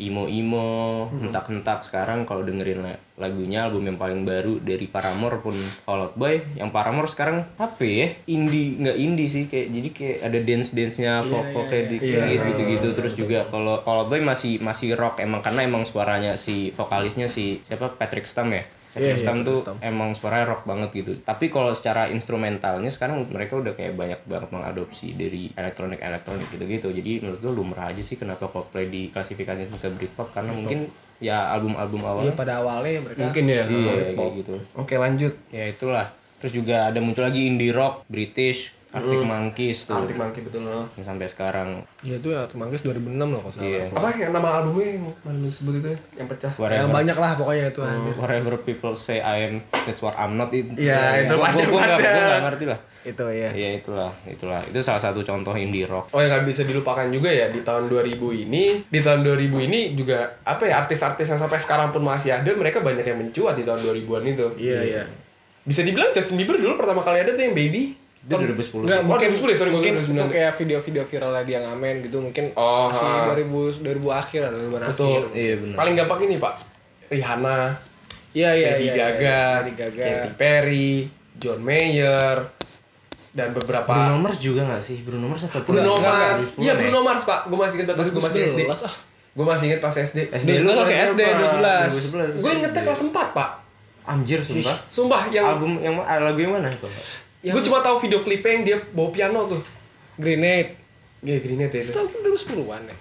emo-emo, 0.00 1.06
hentak-hentak. 1.12 1.84
Sekarang 1.84 2.24
kalau 2.24 2.40
dengerin 2.40 2.80
la- 2.80 3.00
lagunya 3.14 3.62
album 3.62 3.84
yang 3.84 3.96
paling 3.96 4.24
baru 4.24 4.56
dari 4.56 4.88
Paramore 4.88 5.38
pun 5.38 5.52
Fall 5.84 6.08
Out 6.08 6.16
Boy, 6.16 6.40
yang 6.56 6.72
Paramore 6.72 7.04
sekarang 7.04 7.44
apa 7.54 7.84
ya? 7.84 8.16
Indie 8.24 8.80
nggak 8.80 8.96
indie 8.96 9.28
sih 9.28 9.44
kayak 9.44 9.68
jadi 9.70 9.88
kayak 9.90 10.18
ada 10.24 10.38
dance-dance-nya 10.40 11.12
vokal 11.22 11.62
kayak 11.68 11.86
dikit 11.90 12.16
gitu-gitu 12.48 12.88
terus 12.92 13.12
juga 13.12 13.44
kalau 13.46 13.80
Fall 13.80 13.98
Out 13.98 14.08
Boy 14.08 14.20
masih 14.20 14.56
masih 14.58 14.96
rock 14.96 15.20
emang 15.20 15.40
karena 15.40 15.62
emang 15.62 15.84
suaranya 15.84 16.34
si 16.34 16.72
vokalisnya 16.72 17.28
si 17.28 17.60
siapa? 17.60 17.92
Patrick 17.92 18.24
Stump 18.24 18.50
ya. 18.50 18.64
Patrick 18.90 19.22
Stump 19.22 19.46
tuh 19.46 19.58
emang 19.78 20.12
suaranya 20.18 20.50
rock 20.50 20.66
banget 20.66 20.90
gitu. 20.92 21.12
Tapi 21.22 21.46
kalau 21.46 21.70
secara 21.70 22.10
instrumentalnya 22.10 22.90
sekarang 22.90 23.22
mereka 23.30 23.58
udah 23.58 23.78
kayak 23.78 23.94
banyak 23.94 24.20
banget 24.26 24.50
mengadopsi 24.50 25.14
dari 25.14 25.50
elektronik 25.54 26.02
elektronik 26.02 26.50
gitu-gitu. 26.50 26.90
Jadi 26.90 27.22
menurut 27.22 27.38
gue 27.38 27.52
lumrah 27.54 27.94
aja 27.94 28.02
sih 28.02 28.18
kenapa 28.18 28.50
Coldplay 28.50 28.90
diklasifikasikan 28.90 29.78
ke 29.78 29.88
Britpop 29.94 30.34
karena 30.34 30.50
mungkin 30.50 30.90
ya 31.20 31.52
album-album 31.54 32.00
Iya 32.00 32.10
awalnya 32.10 32.34
pada 32.34 32.52
awalnya 32.64 33.00
mereka. 33.04 33.20
Mungkin 33.28 33.44
ya. 33.46 33.64
iya 33.68 33.92
kayak 34.16 34.32
gitu. 34.42 34.54
Oke 34.74 34.94
lanjut. 34.98 35.34
Ya 35.54 35.64
itulah. 35.70 36.06
Terus 36.40 36.56
juga 36.56 36.88
ada 36.88 36.98
muncul 37.04 37.22
lagi 37.22 37.46
indie 37.46 37.70
rock 37.70 38.08
British, 38.08 38.72
Arctic 38.90 39.22
Monkeys 39.22 39.78
tuh 39.86 39.94
Arctic 39.94 40.18
Monkey 40.18 40.40
betul 40.42 40.66
loh. 40.66 40.90
yang 40.98 41.06
sampai 41.06 41.30
sekarang 41.30 41.68
Iya 42.02 42.18
itu 42.18 42.28
ya 42.34 42.42
Mangkis 42.50 42.82
2006 42.82 43.14
loh 43.22 43.38
kalau 43.38 43.54
salah. 43.54 43.68
Iya. 43.70 43.84
Apa 43.94 44.08
yang 44.18 44.32
nama 44.34 44.48
albumnya 44.58 44.98
yang 44.98 45.04
mana 45.22 45.38
sebut 45.38 45.74
itu 45.78 45.88
ya? 45.94 45.98
Yang 46.18 46.26
pecah? 46.34 46.52
Yang 46.52 46.58
whatever 46.58 46.90
banyak 46.90 47.16
lah 47.22 47.30
pokoknya 47.38 47.64
itu 47.70 47.80
anjir. 47.86 48.14
whatever 48.18 48.54
people 48.58 48.94
say 48.98 49.22
I 49.22 49.36
am 49.46 49.54
that's 49.86 50.02
what 50.02 50.18
I'm 50.18 50.34
not 50.34 50.50
itu 50.50 50.74
Iya, 50.74 51.22
itu 51.22 51.34
gua, 51.38 51.54
gua, 51.54 51.64
gua, 51.70 51.82
banget. 51.86 52.02
nggak 52.02 52.42
ngerti 52.50 52.64
lah 52.66 52.80
Itu 53.00 53.24
ya. 53.30 53.48
Iya 53.54 53.68
itulah, 53.80 54.12
itulah. 54.26 54.60
Itu 54.66 54.78
salah 54.82 55.00
satu 55.00 55.22
contoh 55.22 55.54
indie 55.54 55.86
rock. 55.86 56.10
Oh 56.10 56.20
yang 56.20 56.28
nggak 56.28 56.44
bisa 56.50 56.66
dilupakan 56.66 57.06
juga 57.08 57.30
ya 57.32 57.48
di 57.48 57.64
tahun 57.64 57.88
2000 57.88 58.18
ini, 58.44 58.84
di 58.84 59.00
tahun 59.00 59.24
2000 59.24 59.66
ini 59.70 59.80
juga 59.94 60.36
apa 60.44 60.68
ya 60.68 60.84
artis-artis 60.84 61.24
yang 61.24 61.40
sampai 61.40 61.56
sekarang 61.56 61.94
pun 61.94 62.04
masih 62.04 62.34
ada, 62.36 62.50
mereka 62.52 62.84
banyak 62.84 63.06
yang 63.06 63.22
mencuat 63.22 63.56
di 63.56 63.64
tahun 63.64 63.80
2000-an 63.86 64.24
itu. 64.28 64.46
Iya 64.60 64.80
iya. 64.84 65.02
Bisa 65.64 65.80
dibilang 65.80 66.12
Justin 66.12 66.36
Bieber 66.36 66.58
dulu 66.58 66.76
pertama 66.76 67.00
kali 67.00 67.22
ada 67.22 67.32
tuh 67.32 67.40
yang 67.40 67.54
Baby. 67.54 67.96
Itu 68.20 68.36
2010 68.36 68.84
Enggak, 68.84 69.00
sih. 69.00 69.06
mungkin, 69.08 69.28
2010 69.32 69.48
ya, 69.48 69.56
sorry, 69.56 69.70
gua 69.70 69.76
mungkin 69.76 69.92
kira 69.92 70.02
itu 70.02 70.12
2009. 70.12 70.28
kayak 70.30 70.52
video-video 70.54 71.02
viralnya 71.04 71.42
dia 71.42 71.58
ngamen 71.64 71.94
gitu 72.04 72.16
mungkin 72.20 72.44
Oh, 72.52 72.86
masih 72.88 73.08
ha. 73.08 73.32
2000 73.32 73.80
2000 73.80 74.12
akhir 74.12 74.40
atau 74.44 74.58
2000 74.60 74.76
akhir. 74.76 74.90
Betul. 74.92 75.20
Iya 75.32 75.54
benar. 75.56 75.76
Paling 75.76 75.94
gampang 75.96 76.20
ini 76.22 76.34
Pak, 76.36 76.54
Rihanna, 77.08 77.58
Iya 78.30 78.50
iya 78.54 78.68
Lady 78.76 78.84
iya. 78.84 78.94
Gaga, 78.94 79.18
iya. 79.18 79.42
Lady 79.58 79.74
Gaga. 79.74 80.04
Katy 80.04 80.30
Perry, 80.36 80.92
John 81.34 81.60
Mayer, 81.60 82.36
dan 83.30 83.48
beberapa 83.50 83.90
Bruno 83.90 84.18
Mars 84.20 84.38
juga 84.38 84.62
gak 84.68 84.82
sih? 84.82 85.00
Bruno 85.00 85.26
Mars 85.26 85.42
apa? 85.44 85.58
Bruno 85.62 85.94
Mars. 85.96 86.54
2010 86.54 86.62
Iya 86.62 86.68
ya? 86.68 86.74
Bruno 86.76 87.00
Mars 87.00 87.22
Pak, 87.24 87.40
gue 87.46 87.58
masih 87.58 87.74
inget 87.74 87.88
pas 87.90 88.04
gue 88.04 88.20
masih 88.20 88.40
SD. 88.44 88.60
2011 88.66 88.86
ah. 88.86 88.94
Gue 89.30 89.46
masih 89.46 89.64
inget 89.64 89.80
pas 89.80 89.94
SD. 89.94 90.18
SD 90.28 90.50
lu 90.60 90.70
masih 90.74 90.96
SD, 91.08 91.20
berapa? 91.22 91.88
2011. 91.88 92.36
2011. 92.36 92.42
Gue 92.42 92.50
ingetnya 92.52 92.82
kelas 92.84 93.00
4 93.00 93.14
Pak. 93.32 93.50
Anjir 94.02 94.40
sumpah. 94.42 94.76
Sumpah 94.90 95.22
yang 95.30 95.46
Album 95.48 95.78
yang 95.78 95.94
lagu 96.02 96.38
yang 96.38 96.52
mana 96.52 96.66
itu? 96.66 96.90
Gue 97.42 97.62
cuma 97.62 97.80
tahu 97.80 97.96
video 97.98 98.20
klipnya 98.20 98.52
yang 98.52 98.64
dia 98.64 98.78
bawa 98.90 99.08
piano 99.10 99.48
tuh. 99.48 99.62
Grenade. 100.14 100.76
Iya 101.20 101.38
Grenade 101.38 101.72
ya 101.72 101.82
itu. 101.82 101.92
Tahu 101.92 102.06
2010-an 102.26 102.82
ya. 102.84 102.96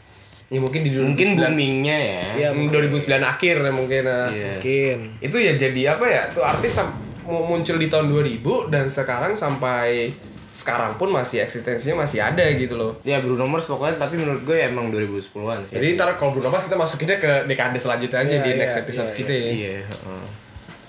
Ya 0.49 0.57
mungkin 0.57 0.81
di 0.81 0.89
2009. 0.89 1.07
Mungkin 1.13 1.29
boomingnya 1.35 1.97
ya. 1.99 2.21
Iya, 2.35 2.49
Hmm, 2.51 2.67
2009 2.69 3.21
akhir 3.21 3.55
ya 3.59 3.71
mungkin. 3.71 4.01
nah. 4.01 4.27
Iya. 4.27 4.47
Mungkin. 4.55 4.97
Itu 5.19 5.37
ya 5.37 5.53
jadi 5.55 5.81
apa 5.93 6.05
ya? 6.05 6.23
Tuh 6.31 6.41
artis 6.41 6.79
mau 7.21 7.45
muncul 7.45 7.77
di 7.77 7.85
tahun 7.85 8.09
2000 8.09 8.41
dan 8.67 8.89
sekarang 8.89 9.35
sampai 9.35 10.09
sekarang 10.49 10.97
pun 10.97 11.07
masih 11.07 11.39
eksistensinya 11.39 12.03
masih 12.03 12.19
ada 12.19 12.41
gitu 12.51 12.75
loh. 12.75 12.97
Ya 13.03 13.21
Bruno 13.21 13.45
Mars 13.45 13.63
pokoknya 13.63 13.95
tapi 13.95 14.17
menurut 14.17 14.41
gue 14.41 14.57
emang 14.57 14.89
2010-an 14.89 15.63
sih. 15.63 15.77
Jadi 15.77 15.95
ntar 15.95 16.17
kalau 16.17 16.33
Bruno 16.33 16.49
Mars 16.49 16.63
kita 16.63 16.75
masukinnya 16.75 17.15
ke 17.15 17.45
dekade 17.45 17.77
selanjutnya 17.77 18.19
aja 18.19 18.33
Iya, 18.33 18.43
di 18.43 18.49
iya, 18.49 18.59
next 18.59 18.77
episode 18.77 19.07
iya, 19.07 19.15
kita 19.15 19.31
ya. 19.31 19.45
Iya, 19.45 19.71
heeh. 19.85 20.25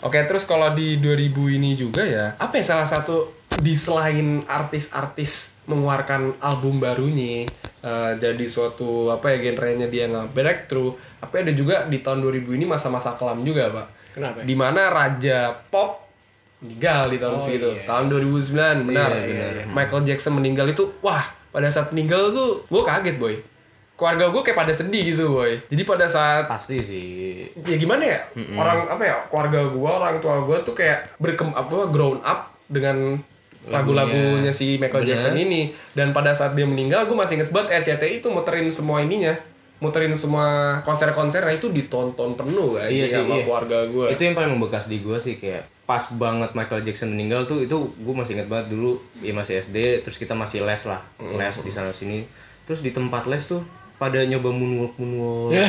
Oke, 0.00 0.16
terus 0.24 0.42
kalau 0.42 0.72
di 0.72 0.96
2000 0.96 1.28
ini 1.52 1.76
juga 1.76 2.00
ya, 2.00 2.32
apa 2.34 2.56
ya 2.56 2.64
salah 2.64 2.88
satu 2.88 3.39
di 3.58 3.74
selain 3.74 4.46
artis-artis 4.46 5.50
mengeluarkan 5.66 6.38
album 6.38 6.78
barunya, 6.78 7.46
eh, 7.80 8.12
jadi 8.16 8.44
suatu 8.44 9.10
apa 9.10 9.30
ya 9.30 9.42
genrenya 9.42 9.86
dia 9.86 10.06
nggak 10.06 10.30
breakthrough, 10.30 10.94
apa 11.18 11.42
ada 11.42 11.52
juga 11.52 11.84
di 11.84 11.98
tahun 11.98 12.20
2000 12.20 12.54
ini 12.54 12.64
masa-masa 12.64 13.14
kelam 13.14 13.42
juga, 13.42 13.70
Pak. 13.70 13.86
Kenapa? 14.10 14.36
ya? 14.40 14.44
Di 14.44 14.54
mana 14.54 14.82
raja 14.88 15.38
pop 15.70 16.06
meninggal 16.60 17.08
di 17.08 17.18
tahun 17.18 17.34
Oh, 17.34 17.40
segitu. 17.40 17.68
iya. 17.72 17.84
Tahun 17.86 18.04
2009, 18.06 18.76
benar. 18.84 19.10
Iya, 19.12 19.22
iya, 19.24 19.46
iya. 19.56 19.64
Michael 19.66 20.02
Jackson 20.04 20.34
meninggal 20.34 20.66
itu, 20.66 20.90
wah, 21.00 21.22
pada 21.48 21.70
saat 21.70 21.88
meninggal 21.90 22.30
tuh 22.30 22.66
gue 22.66 22.82
kaget, 22.82 23.16
boy. 23.16 23.34
Keluarga 23.94 24.28
gue 24.28 24.42
kayak 24.42 24.58
pada 24.58 24.72
sedih 24.72 25.04
gitu, 25.06 25.24
boy. 25.30 25.60
Jadi 25.68 25.82
pada 25.84 26.04
saat 26.04 26.48
Pasti 26.48 26.80
sih. 26.80 27.46
ya 27.54 27.76
gimana 27.76 28.02
ya 28.02 28.18
orang 28.56 28.88
apa 28.88 29.02
ya 29.02 29.16
keluarga 29.28 29.68
gue 29.68 29.90
orang 29.92 30.14
tua 30.18 30.40
gue 30.42 30.56
tuh 30.62 30.72
kayak 30.72 31.16
berkem 31.16 31.52
apa 31.52 31.84
grown 31.86 32.20
up 32.20 32.56
dengan 32.64 33.20
lagu-lagunya 33.68 34.52
si 34.54 34.80
Michael 34.80 35.04
Bener. 35.04 35.10
Jackson 35.18 35.36
ini. 35.36 35.74
Dan 35.92 36.16
pada 36.16 36.32
saat 36.32 36.56
dia 36.56 36.64
meninggal 36.64 37.04
gue 37.04 37.16
masih 37.16 37.36
inget 37.40 37.50
banget 37.52 37.84
RCTI 37.84 38.24
itu 38.24 38.28
muterin 38.32 38.68
semua 38.72 39.04
ininya. 39.04 39.36
Muterin 39.80 40.12
semua 40.12 40.78
konser-konsernya 40.84 41.56
itu 41.56 41.72
ditonton 41.72 42.36
penuh 42.36 42.76
kan 42.76 42.92
Iya 42.92 43.08
sih, 43.08 43.24
sama 43.24 43.40
iya. 43.40 43.48
keluarga 43.48 43.88
gue 43.88 44.12
Itu 44.12 44.28
yang 44.28 44.36
paling 44.36 44.52
membekas 44.52 44.92
di 44.92 45.00
gue 45.00 45.16
sih 45.16 45.40
kayak 45.40 45.88
pas 45.88 46.04
banget 46.20 46.52
Michael 46.52 46.84
Jackson 46.84 47.16
meninggal 47.16 47.48
tuh 47.48 47.64
itu 47.64 47.74
gue 47.96 48.14
masih 48.14 48.36
inget 48.36 48.46
banget 48.52 48.76
dulu 48.76 49.00
ya 49.24 49.32
masih 49.32 49.56
SD 49.58 50.04
terus 50.04 50.20
kita 50.20 50.36
masih 50.36 50.68
les 50.68 50.84
lah. 50.84 51.00
Les 51.18 51.56
di 51.64 51.72
sana 51.72 51.96
sini. 51.96 52.28
Terus 52.68 52.84
di 52.84 52.92
tempat 52.92 53.24
les 53.24 53.40
tuh 53.40 53.64
pada 54.00 54.24
nyoba 54.24 54.48
moonwalk 54.48 54.96
moonwalk 54.96 55.52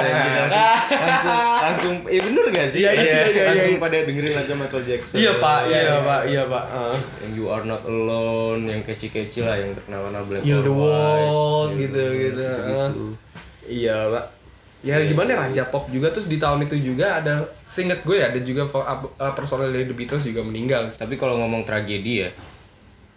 langsung 0.00 0.64
langsung 0.96 1.38
langsung 1.60 1.94
eh 2.08 2.20
bener 2.24 2.44
gak 2.48 2.68
sih 2.72 2.80
Iya, 2.80 2.90
iya, 2.96 2.96
langsung, 2.96 3.20
iya, 3.20 3.28
iya, 3.28 3.44
langsung 3.52 3.74
iya. 3.76 3.84
pada 3.84 3.96
dengerin 4.08 4.32
lagu 4.32 4.52
Michael 4.56 4.84
Jackson 4.88 5.16
iya 5.20 5.32
pak 5.36 5.60
iya 5.68 5.96
pak 6.00 6.20
iya 6.24 6.42
pak 6.48 6.64
yang 7.20 7.32
You 7.36 7.46
Are 7.52 7.64
Not 7.68 7.84
Alone 7.84 8.64
yang 8.64 8.80
kece-kece 8.80 9.44
lah 9.44 9.60
yang 9.60 9.76
terkenal 9.76 10.08
kenal 10.08 10.22
Black 10.24 10.42
Heal 10.46 10.62
the 10.64 10.72
world 10.72 11.70
gitu 11.76 12.04
gitu. 12.16 12.40
Gitu. 12.40 13.04
Iya, 13.66 13.96
Pak. 14.14 14.24
Ya 14.86 15.02
gimana 15.02 15.34
ya, 15.34 15.38
Raja 15.42 15.62
Pop 15.66 15.90
juga 15.90 16.14
terus 16.14 16.30
di 16.30 16.38
tahun 16.38 16.70
itu 16.70 16.78
juga 16.78 17.18
ada 17.18 17.50
seinget 17.66 18.06
gue 18.06 18.22
ya 18.22 18.30
ada 18.30 18.38
juga 18.38 18.70
uh, 18.70 19.02
uh, 19.18 19.32
personel 19.34 19.74
dari 19.74 19.90
The 19.90 19.96
Beatles 19.96 20.22
juga 20.22 20.46
meninggal. 20.46 20.94
Tapi 20.94 21.18
kalau 21.18 21.42
ngomong 21.42 21.66
tragedi 21.66 22.22
ya 22.22 22.30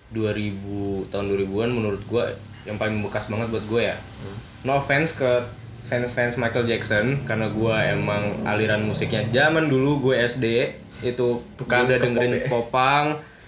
2000 0.09 1.13
tahun 1.13 1.25
2000-an 1.29 1.69
menurut 1.69 2.01
gua 2.09 2.33
yang 2.63 2.75
paling 2.75 2.99
membekas 2.99 3.27
banget 3.27 3.47
buat 3.49 3.65
gue 3.65 3.81
ya. 3.85 3.95
No 4.61 4.77
offense 4.77 5.15
ke 5.15 5.47
fans-fans 5.85 6.35
Michael 6.35 6.67
Jackson 6.67 7.25
karena 7.25 7.49
gua 7.49 7.81
emang 7.81 8.45
aliran 8.45 8.83
musiknya 8.83 9.25
zaman 9.31 9.71
dulu 9.71 10.11
gue 10.11 10.15
SD 10.21 10.45
itu 11.01 11.41
Bukan 11.57 11.87
udah 11.87 11.97
dengerin 11.97 12.31
pop 12.31 12.43
ya. 12.43 12.47
popang 12.51 13.05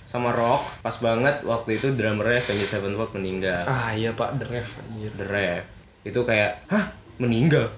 sama 0.07 0.31
rock 0.31 0.63
pas 0.81 0.95
banget 0.97 1.43
waktu 1.43 1.77
itu 1.77 1.93
drummernya 1.93 2.39
Avenged 2.39 2.67
Sevenfold 2.67 3.11
meninggal. 3.13 3.61
Ah 3.63 3.93
iya 3.93 4.11
Pak, 4.11 4.41
The 4.41 4.45
Ref 4.47 4.79
anjir. 4.79 5.11
The 5.15 5.27
Rap 5.27 5.63
itu 6.01 6.19
kayak 6.23 6.65
hah? 6.67 6.89
Meninggal? 7.21 7.69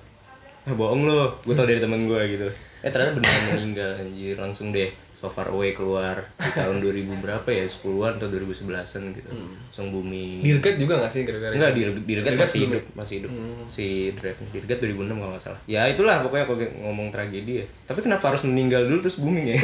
Ah 0.64 0.72
bohong 0.72 1.04
lo 1.04 1.42
gue 1.44 1.52
tau 1.52 1.68
dari 1.68 1.84
temen 1.84 2.08
gue 2.08 2.22
gitu 2.30 2.48
eh 2.84 2.92
ternyata 2.92 3.16
beneran 3.16 3.44
meninggal 3.56 3.92
anjir 3.96 4.36
langsung 4.36 4.76
deh 4.76 4.92
So 5.24 5.32
Far 5.32 5.48
Away 5.56 5.72
keluar 5.72 6.28
di 6.36 6.52
tahun 6.52 6.84
2000 6.84 7.24
berapa 7.24 7.48
ya 7.48 7.64
10-an 7.64 8.20
atau 8.20 8.28
2011an 8.28 9.02
gitu 9.16 9.30
langsung 9.32 9.88
booming 9.96 10.44
Dirgat 10.44 10.76
juga 10.76 11.00
gak 11.00 11.16
sih 11.16 11.24
gara-gara 11.24 11.56
Enggak? 11.56 11.72
Dir 11.80 11.96
Dirgat 12.04 12.36
masih 12.36 12.60
belum 12.68 12.72
hidup, 12.76 12.84
masih 12.92 13.14
hidup. 13.24 13.32
Si 13.72 14.12
Drive 14.20 14.36
Dirgat 14.52 14.84
2006 14.84 15.16
kalau 15.16 15.32
nggak 15.32 15.44
salah. 15.48 15.60
Ya 15.64 15.88
itulah 15.88 16.20
pokoknya 16.28 16.44
kalau 16.44 16.60
ngomong 16.60 17.08
tragedi 17.16 17.64
ya. 17.64 17.66
Tapi 17.88 18.04
kenapa 18.04 18.36
harus 18.36 18.44
meninggal 18.44 18.84
dulu 18.84 19.00
terus 19.00 19.16
booming 19.16 19.56
ya? 19.56 19.58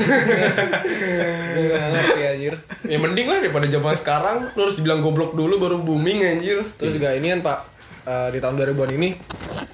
Gak 1.59 1.88
ngerti 1.91 2.21
anjir. 2.23 2.53
Ya 2.88 2.97
mending 3.03 3.27
lah 3.27 3.43
daripada 3.43 3.67
zaman 3.67 3.95
sekarang 3.99 4.38
lu 4.55 4.61
harus 4.63 4.79
dibilang 4.79 5.03
goblok 5.03 5.35
dulu 5.35 5.59
baru 5.59 5.83
booming 5.83 6.23
anjir. 6.23 6.63
Terus 6.79 6.95
juga 6.95 7.11
ini 7.11 7.35
kan 7.35 7.43
Pak 7.43 7.59
eh, 8.07 8.29
di 8.31 8.39
tahun 8.39 8.55
2000-an 8.63 8.91
ini 8.95 9.09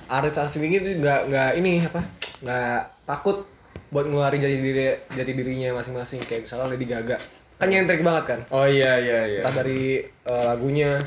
artis 0.09 0.33
asing 0.33 0.65
ini 0.65 0.81
tuh 0.81 0.91
nggak 0.97 1.21
nggak 1.29 1.51
ini 1.61 1.73
apa 1.85 2.01
nggak 2.41 2.94
takut 3.05 3.45
buat 3.87 4.03
ngeluarin 4.03 4.37
jati 4.37 4.57
diri 4.57 4.83
jati 5.09 5.31
dirinya 5.31 5.69
masing-masing 5.75 6.19
kayak 6.21 6.43
misalnya 6.43 6.67
Lady 6.67 6.85
Gaga 6.85 7.17
kan 7.55 7.67
nyentrik 7.67 8.01
banget 8.01 8.23
kan 8.27 8.39
Oh 8.49 8.65
iya 8.65 8.97
iya 8.97 9.19
iya. 9.25 9.39
entah 9.39 9.55
dari 9.55 10.01
eh, 10.03 10.43
lagunya 10.43 10.99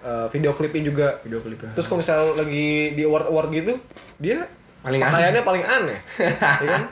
eh, 0.00 0.26
video 0.28 0.52
klipnya 0.52 0.82
juga 0.84 1.06
Video 1.20 1.38
klipnya. 1.38 1.70
terus 1.72 1.84
kalau 1.84 2.00
misal 2.00 2.34
lagi 2.34 2.68
di 2.92 3.02
award 3.02 3.26
award 3.26 3.48
gitu 3.52 3.72
dia 4.16 4.48
Paling 4.80 5.00
pakaiannya 5.00 5.42
paling 5.42 5.64
aneh 5.64 5.98
ya 6.60 6.68
kan 6.70 6.84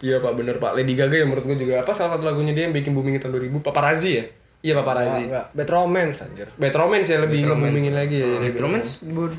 Iya 0.00 0.18
Pak, 0.18 0.34
bener 0.34 0.58
Pak. 0.58 0.74
Lady 0.74 0.94
Gaga 0.94 1.14
yang 1.16 1.30
menurut 1.30 1.46
gue 1.46 1.54
juga 1.56 1.78
apa 1.78 1.94
salah 1.94 2.10
satu 2.12 2.24
lagunya 2.24 2.50
dia 2.50 2.66
yang 2.66 2.74
bikin 2.74 2.90
booming 2.90 3.14
tahun 3.16 3.38
2000 3.38 3.62
Paparazzi 3.62 4.10
ya? 4.12 4.24
Iya 4.62 4.72
Paparazzi. 4.76 5.22
enggak 5.26 5.46
bad 5.52 5.68
romance 5.68 6.16
anjir 6.22 6.48
Bad 6.52 6.74
Romance 6.74 7.06
ya 7.06 7.18
lebih 7.18 7.38
nge-boomingin 7.44 7.94
lagi 7.94 8.18
ya. 8.18 8.34
Bad 8.40 8.58
Romance 8.58 8.98
bu- 9.00 9.38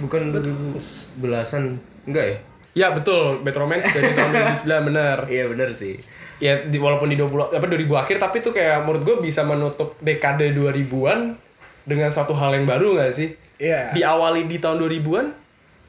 bukan 0.00 0.30
2000 0.30 0.78
belasan 1.18 1.62
enggak 2.04 2.24
ya? 2.24 2.36
Ya 2.74 2.90
betul, 2.90 3.40
Bad 3.46 3.54
Romance 3.54 3.86
dari 3.94 4.10
tahun 4.12 4.30
2009 4.66 4.66
bener. 4.90 5.18
Iya 5.30 5.44
benar 5.46 5.70
sih. 5.70 6.02
Ya 6.42 6.66
di, 6.66 6.76
walaupun 6.82 7.06
di 7.06 7.16
20 7.16 7.54
apa 7.54 7.66
2000 7.70 8.02
akhir 8.02 8.16
tapi 8.18 8.42
itu 8.42 8.50
kayak 8.50 8.82
menurut 8.82 9.02
gue 9.06 9.16
bisa 9.22 9.46
menutup 9.46 9.94
dekade 10.02 10.50
2000-an 10.50 11.38
dengan 11.86 12.10
suatu 12.10 12.34
hal 12.34 12.58
yang 12.58 12.66
baru 12.66 12.98
gak 12.98 13.14
sih? 13.14 13.38
Iya. 13.62 13.94
Diawali 13.94 14.50
di 14.50 14.58
tahun 14.58 14.82
2000-an 14.82 15.26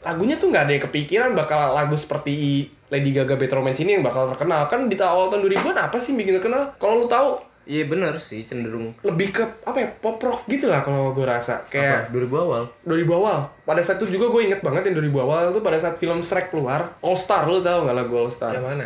lagunya 0.05 0.37
tuh 0.37 0.53
nggak 0.53 0.63
ada 0.69 0.73
yang 0.77 0.85
kepikiran 0.85 1.29
bakal 1.33 1.73
lagu 1.73 1.97
seperti 1.97 2.69
Lady 2.93 3.09
Gaga 3.09 3.41
Bad 3.41 3.51
Romance 3.57 3.81
ini 3.81 3.97
yang 3.97 4.05
bakal 4.05 4.29
terkenal. 4.29 4.69
Kan 4.69 4.85
di 4.85 4.93
awal 5.01 5.33
tahun 5.33 5.41
2000-an 5.49 5.77
apa 5.81 5.97
sih 5.97 6.13
yang 6.13 6.21
bikin 6.21 6.33
terkenal? 6.37 6.77
Kalau 6.77 7.01
lu 7.01 7.07
tahu 7.09 7.41
Iya 7.65 7.83
benar 7.85 8.13
sih 8.15 8.45
cenderung 8.45 8.93
lebih 9.01 9.29
ke 9.31 9.41
apa 9.61 9.73
ya 9.75 9.89
pop 9.91 10.17
rock 10.17 10.45
gitu 10.45 10.65
lah 10.65 10.79
kalau 10.79 11.11
gue 11.11 11.21
rasa 11.21 11.65
kayak 11.65 12.07
apa? 12.07 12.13
2000 12.13 12.37
awal. 12.39 12.63
2000 12.83 13.09
awal 13.11 13.37
pada 13.61 13.81
saat 13.81 13.97
itu 13.97 14.13
juga 14.13 14.29
gue 14.29 14.41
inget 14.45 14.61
banget 14.61 14.85
yang 14.85 15.01
2000 15.01 15.17
awal 15.19 15.39
tuh 15.49 15.61
pada 15.61 15.75
saat 15.75 15.95
film 15.95 16.21
Shrek 16.21 16.49
keluar 16.49 16.93
All 16.99 17.13
Star 17.15 17.43
lu 17.43 17.59
tau 17.59 17.83
gak 17.83 17.97
lagu 17.97 18.13
All 18.15 18.29
Star 18.29 18.53
yang 18.53 18.61
mana 18.63 18.85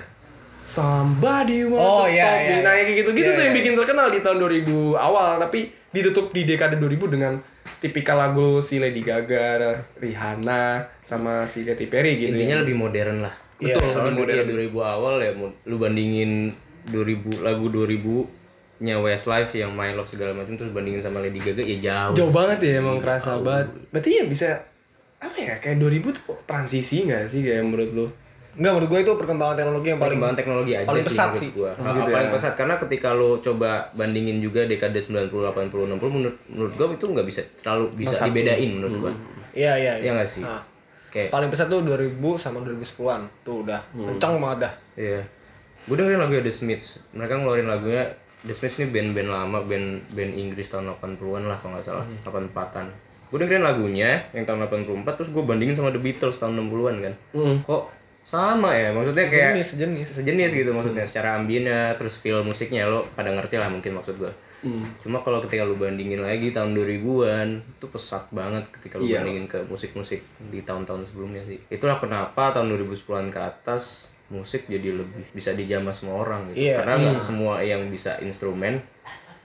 Somebody 0.63 1.65
wants 1.65 1.81
Oh, 1.81 2.05
to 2.05 2.13
iya, 2.13 2.23
talk 2.23 2.39
iya, 2.39 2.49
me. 2.51 2.55
Nah 2.61 2.71
iya. 2.71 2.77
yang 2.77 2.85
kayak 2.85 2.99
gitu-gitu 2.99 3.25
Iya, 3.25 3.35
tuh 3.35 3.43
yang 3.43 3.53
iya. 3.53 3.59
bikin 3.59 3.73
terkenal 3.73 4.07
di 4.07 4.19
tahun 4.21 4.37
2000 4.37 4.69
awal 5.01 5.29
Tapi 5.39 5.59
ditutup 5.89 6.25
di 6.29 6.41
dekade 6.45 6.77
2000 6.77 7.09
dengan 7.09 7.33
tipikal 7.79 8.15
lagu 8.15 8.61
si 8.61 8.77
Lady 8.77 9.01
Gaga, 9.01 9.57
Rihanna, 9.97 10.63
sama 11.01 11.43
si 11.45 11.65
Katy 11.65 11.89
Perry 11.89 12.15
gitu 12.15 12.31
Intinya 12.31 12.61
lebih 12.61 12.75
modern 12.75 13.23
lah. 13.23 13.33
Iya, 13.57 13.75
Betul, 13.75 13.81
lebih 13.81 13.97
lebih 13.97 14.13
modern. 14.15 14.37
modern. 14.37 14.85
2000 14.85 14.95
awal 14.95 15.15
ya 15.17 15.31
lu 15.65 15.75
bandingin 15.75 16.31
2000 16.85 17.41
lagu 17.41 17.65
2000 17.67 18.38
nya 18.79 18.95
Westlife 18.95 19.51
yang 19.59 19.75
My 19.75 19.91
Love 19.91 20.07
segala 20.07 20.31
macam 20.31 20.55
terus 20.55 20.71
bandingin 20.71 21.03
sama 21.03 21.19
Lady 21.19 21.43
Gaga 21.43 21.63
ya 21.63 21.77
jauh. 21.83 22.15
Jauh 22.15 22.31
banget 22.31 22.57
ya 22.63 22.71
emang 22.79 23.03
kerasa 23.03 23.39
banget 23.43 23.67
Berarti 23.91 24.09
ya 24.19 24.23
bisa 24.27 24.49
apa 25.19 25.35
ya 25.35 25.59
kayak 25.59 25.83
2000 25.83 26.15
tuh 26.15 26.23
transisi 26.47 27.03
gak 27.03 27.27
sih 27.27 27.43
kayak 27.43 27.63
menurut 27.67 27.91
lu? 27.91 28.07
Enggak 28.55 28.71
menurut 28.75 28.89
gue 28.91 28.99
itu 29.03 29.13
perkembangan 29.19 29.55
teknologi 29.59 29.87
yang 29.91 29.99
paling 29.99 30.09
Perkembangan 30.15 30.37
teknologi 30.39 30.71
aja 30.75 30.87
paling 30.87 31.03
sih 31.03 31.11
pesat 31.11 31.27
menurut 31.27 31.43
sih. 31.43 31.49
gua. 31.51 31.71
Oh, 31.75 31.91
gitu 31.91 32.09
paling 32.11 32.29
ya. 32.31 32.35
pesat 32.35 32.53
karena 32.55 32.75
ketika 32.79 33.09
lo 33.11 33.29
coba 33.43 33.71
bandingin 33.95 34.37
juga 34.39 34.63
dekade 34.63 34.99
90 34.99 35.27
80 35.27 35.95
60 35.95 36.15
menurut 36.15 36.37
menurut 36.47 36.73
gua 36.79 36.87
itu 36.95 37.05
nggak 37.07 37.27
bisa 37.27 37.41
terlalu 37.59 37.85
bisa 37.99 38.15
dibedain 38.23 38.69
menurut 38.71 38.95
gua. 38.95 39.13
Iya 39.51 39.73
iya. 39.75 39.93
Iya 39.99 40.11
nggak 40.15 40.29
sih? 40.29 40.43
Nah, 40.43 40.63
Kayak 41.09 41.33
paling 41.33 41.49
pesat 41.49 41.67
tuh 41.67 41.81
2000 41.81 42.21
sama 42.37 42.61
2010-an. 42.61 43.21
Tuh 43.41 43.65
udah 43.65 43.81
kencang 43.91 44.37
banget 44.37 44.69
dah. 44.69 44.73
Iya. 44.93 45.21
Gue 45.89 45.95
dengerin 45.97 46.21
lagu 46.21 46.37
The 46.37 46.53
Smiths. 46.53 47.01
Mereka 47.17 47.41
ngeluarin 47.41 47.65
lagunya 47.65 48.05
The 48.39 48.53
Smiths 48.53 48.79
ini 48.79 48.87
band-band 48.87 49.27
lama, 49.27 49.59
band 49.61 50.03
band 50.09 50.31
Inggris 50.31 50.67
tahun 50.67 50.87
80-an 50.95 51.43
lah 51.43 51.59
kalau 51.59 51.75
nggak 51.75 51.85
salah, 51.85 52.05
84-an. 52.23 52.87
Gue 53.27 53.37
dengerin 53.37 53.61
lagunya 53.61 54.25
yang 54.31 54.41
tahun 54.43 54.65
84 54.65 55.05
terus 55.13 55.29
gue 55.29 55.43
bandingin 55.43 55.75
sama 55.75 55.91
The 55.91 55.99
Beatles 55.99 56.37
tahun 56.37 56.57
60-an 56.57 56.95
kan. 56.99 57.13
Kok 57.61 57.83
sama 58.25 58.73
ya? 58.73 58.89
Maksudnya 58.89 59.25
kayak 59.25 59.53
Jenis 59.53 59.69
sejenis. 59.73 60.07
sejenis 60.21 60.49
gitu 60.55 60.69
maksudnya 60.69 61.01
secara 61.01 61.35
ambiennya 61.35 61.93
terus 61.93 62.15
feel 62.15 62.41
musiknya 62.41 62.85
lo 62.85 63.05
pada 63.13 63.29
ngerti 63.29 63.57
lah 63.57 63.69
mungkin 63.69 63.93
maksud 63.93 64.17
gue. 64.17 64.33
Cuma 64.99 65.21
kalau 65.21 65.39
ketika 65.39 65.63
lu 65.63 65.77
bandingin 65.77 66.19
lagi 66.19 66.51
tahun 66.51 66.75
2000-an 66.75 67.47
itu 67.79 67.85
pesat 67.87 68.27
banget 68.29 68.65
ketika 68.75 68.97
lu 68.97 69.07
Iya. 69.07 69.21
bandingin 69.21 69.45
ke 69.45 69.61
musik-musik 69.65 70.19
di 70.49 70.59
tahun-tahun 70.61 71.05
sebelumnya 71.05 71.39
sih. 71.41 71.61
Itulah 71.69 71.95
kenapa 71.95 72.51
tahun 72.51 72.67
2010-an 72.75 73.29
ke 73.29 73.39
atas 73.39 74.08
musik 74.29 74.69
jadi 74.69 74.93
lebih 74.93 75.25
bisa 75.33 75.53
dijamah 75.53 75.93
semua 75.93 76.21
orang 76.21 76.53
gitu. 76.53 76.69
Iya. 76.69 76.81
Karena 76.81 77.17
nggak 77.17 77.21
semua 77.21 77.61
yang 77.65 77.89
bisa 77.89 78.17
instrumen 78.21 78.81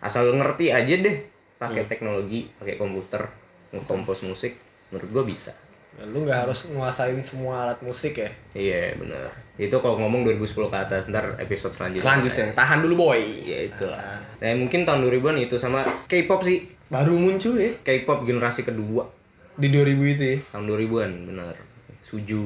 asal 0.04 0.28
ngerti 0.36 0.68
aja 0.68 1.00
deh 1.00 1.16
pakai 1.56 1.88
teknologi, 1.88 2.52
pakai 2.60 2.76
komputer 2.76 3.24
ngekompos 3.72 4.28
musik 4.28 4.60
menurut 4.92 5.08
gua 5.10 5.24
bisa. 5.24 5.52
Dan 5.94 6.10
lu 6.10 6.26
nggak 6.26 6.46
harus 6.46 6.66
nguasain 6.74 7.22
semua 7.22 7.70
alat 7.70 7.78
musik 7.78 8.18
ya. 8.18 8.30
Iya 8.50 8.98
bener 8.98 9.30
Itu 9.54 9.78
kalau 9.78 10.02
ngomong 10.02 10.26
2010 10.26 10.66
ke 10.66 10.78
atas 10.82 11.06
Ntar 11.06 11.38
episode 11.38 11.70
selanjutnya 11.70 12.02
Selanjutnya, 12.02 12.46
tahan 12.50 12.82
dulu 12.82 12.94
boy. 13.06 13.22
Ya 13.46 13.62
itulah 13.62 14.02
Nah 14.42 14.50
mungkin 14.58 14.82
tahun 14.82 15.06
2000an 15.06 15.38
itu 15.38 15.54
sama 15.54 15.86
K-pop 16.10 16.42
sih 16.42 16.66
Baru 16.90 17.14
muncul 17.14 17.54
ya 17.62 17.70
K-pop 17.86 18.26
generasi 18.26 18.66
kedua 18.66 19.06
di 19.54 19.70
2000 19.70 20.14
itu 20.18 20.24
ya. 20.34 20.38
tahun 20.50 20.66
2000-an 20.66 21.10
bener 21.30 21.54
Suju 22.02 22.42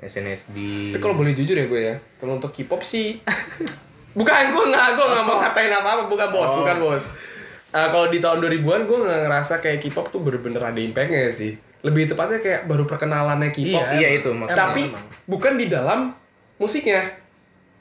SNSD 0.00 0.56
Tapi 0.90 0.98
kalau 0.98 1.14
boleh 1.14 1.32
jujur 1.32 1.52
ya 1.52 1.66
gue 1.66 1.80
ya, 1.82 1.94
kalau 2.16 2.36
untuk 2.36 2.50
K-pop 2.50 2.80
sih 2.80 3.20
bukan 4.18 4.42
gue 4.50 4.64
nggak 4.66 4.86
gue 4.92 5.06
nggak 5.06 5.24
mau 5.24 5.38
ngatain 5.38 5.70
apa 5.70 5.88
apa 5.92 6.02
bukan 6.04 6.28
bos 6.30 6.52
bukan 6.56 6.76
bos. 6.78 7.04
Eh, 7.70 7.88
kalau 7.88 8.06
di 8.06 8.18
tahun 8.18 8.42
2000-an 8.42 8.82
gue 8.82 8.98
nggak 9.00 9.20
ngerasa 9.24 9.54
kayak 9.58 9.78
K-pop 9.80 10.08
tuh 10.08 10.18
bener-bener 10.18 10.58
ada 10.58 10.74
impactnya 10.76 11.30
sih. 11.30 11.54
Lebih 11.80 12.08
tepatnya 12.08 12.38
kayak 12.38 12.60
baru 12.66 12.84
perkenalannya 12.84 13.50
K-pop. 13.50 13.84
Iya, 13.94 14.18
itu 14.18 14.28
maksudnya 14.30 14.58
Tapi 14.58 14.82
bukan 15.24 15.54
di 15.54 15.66
dalam 15.66 16.10
musiknya. 16.56 17.22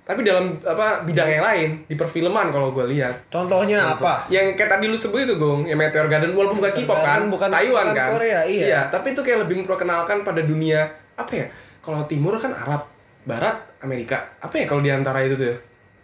tapi 0.02 0.26
dalam 0.26 0.58
apa 0.60 1.06
bidang 1.06 1.30
yang 1.30 1.46
lain 1.46 1.70
di 1.86 1.94
perfilman 1.94 2.50
kalau 2.50 2.74
gue 2.74 2.82
lihat 2.90 3.30
Contohnya 3.30 3.94
apa? 3.94 4.26
yang 4.26 4.58
kayak 4.58 4.74
tadi 4.74 4.90
lu 4.90 4.98
sebut 4.98 5.22
itu 5.22 5.38
Gong 5.38 5.70
yang 5.70 5.78
Meteor 5.78 6.10
Garden 6.10 6.34
walaupun 6.34 6.58
bukan 6.58 6.74
K-pop 6.74 6.98
kan 6.98 7.30
bukan- 7.30 7.54
Taiwan 7.54 7.86
bukan 7.86 7.94
kan 7.94 8.10
Korea, 8.18 8.42
iya. 8.42 8.90
tapi 8.90 9.14
itu 9.14 9.22
kayak 9.22 9.46
lebih 9.46 9.62
memperkenalkan 9.62 10.26
pada 10.26 10.42
dunia 10.42 10.82
apa 11.14 11.30
ya 11.30 11.46
kalau 11.90 12.06
timur 12.06 12.38
kan 12.38 12.54
Arab 12.54 12.86
barat 13.26 13.58
Amerika. 13.82 14.38
Apa 14.38 14.62
ya 14.62 14.66
kalau 14.70 14.86
di 14.86 14.94
antara 14.94 15.26
itu 15.26 15.34
tuh 15.34 15.50
ya? 15.50 15.58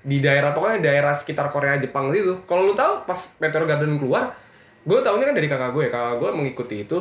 di 0.06 0.22
daerah 0.22 0.54
pokoknya 0.54 0.86
daerah 0.86 1.18
sekitar 1.18 1.50
Korea 1.50 1.82
Jepang 1.82 2.13
gitu. 2.13 2.46
Kalau 2.46 2.70
lu 2.70 2.74
tahu 2.77 3.10
pas 3.10 3.18
Meteor 3.42 3.65
Garden 3.65 3.98
keluar 3.98 4.38
gue 4.86 5.00
tahunya 5.01 5.34
kan 5.34 5.36
dari 5.36 5.50
kakak 5.50 5.74
gue 5.74 5.89
kakak 5.89 6.15
gue 6.22 6.30
mengikuti 6.30 6.75
itu. 6.86 6.98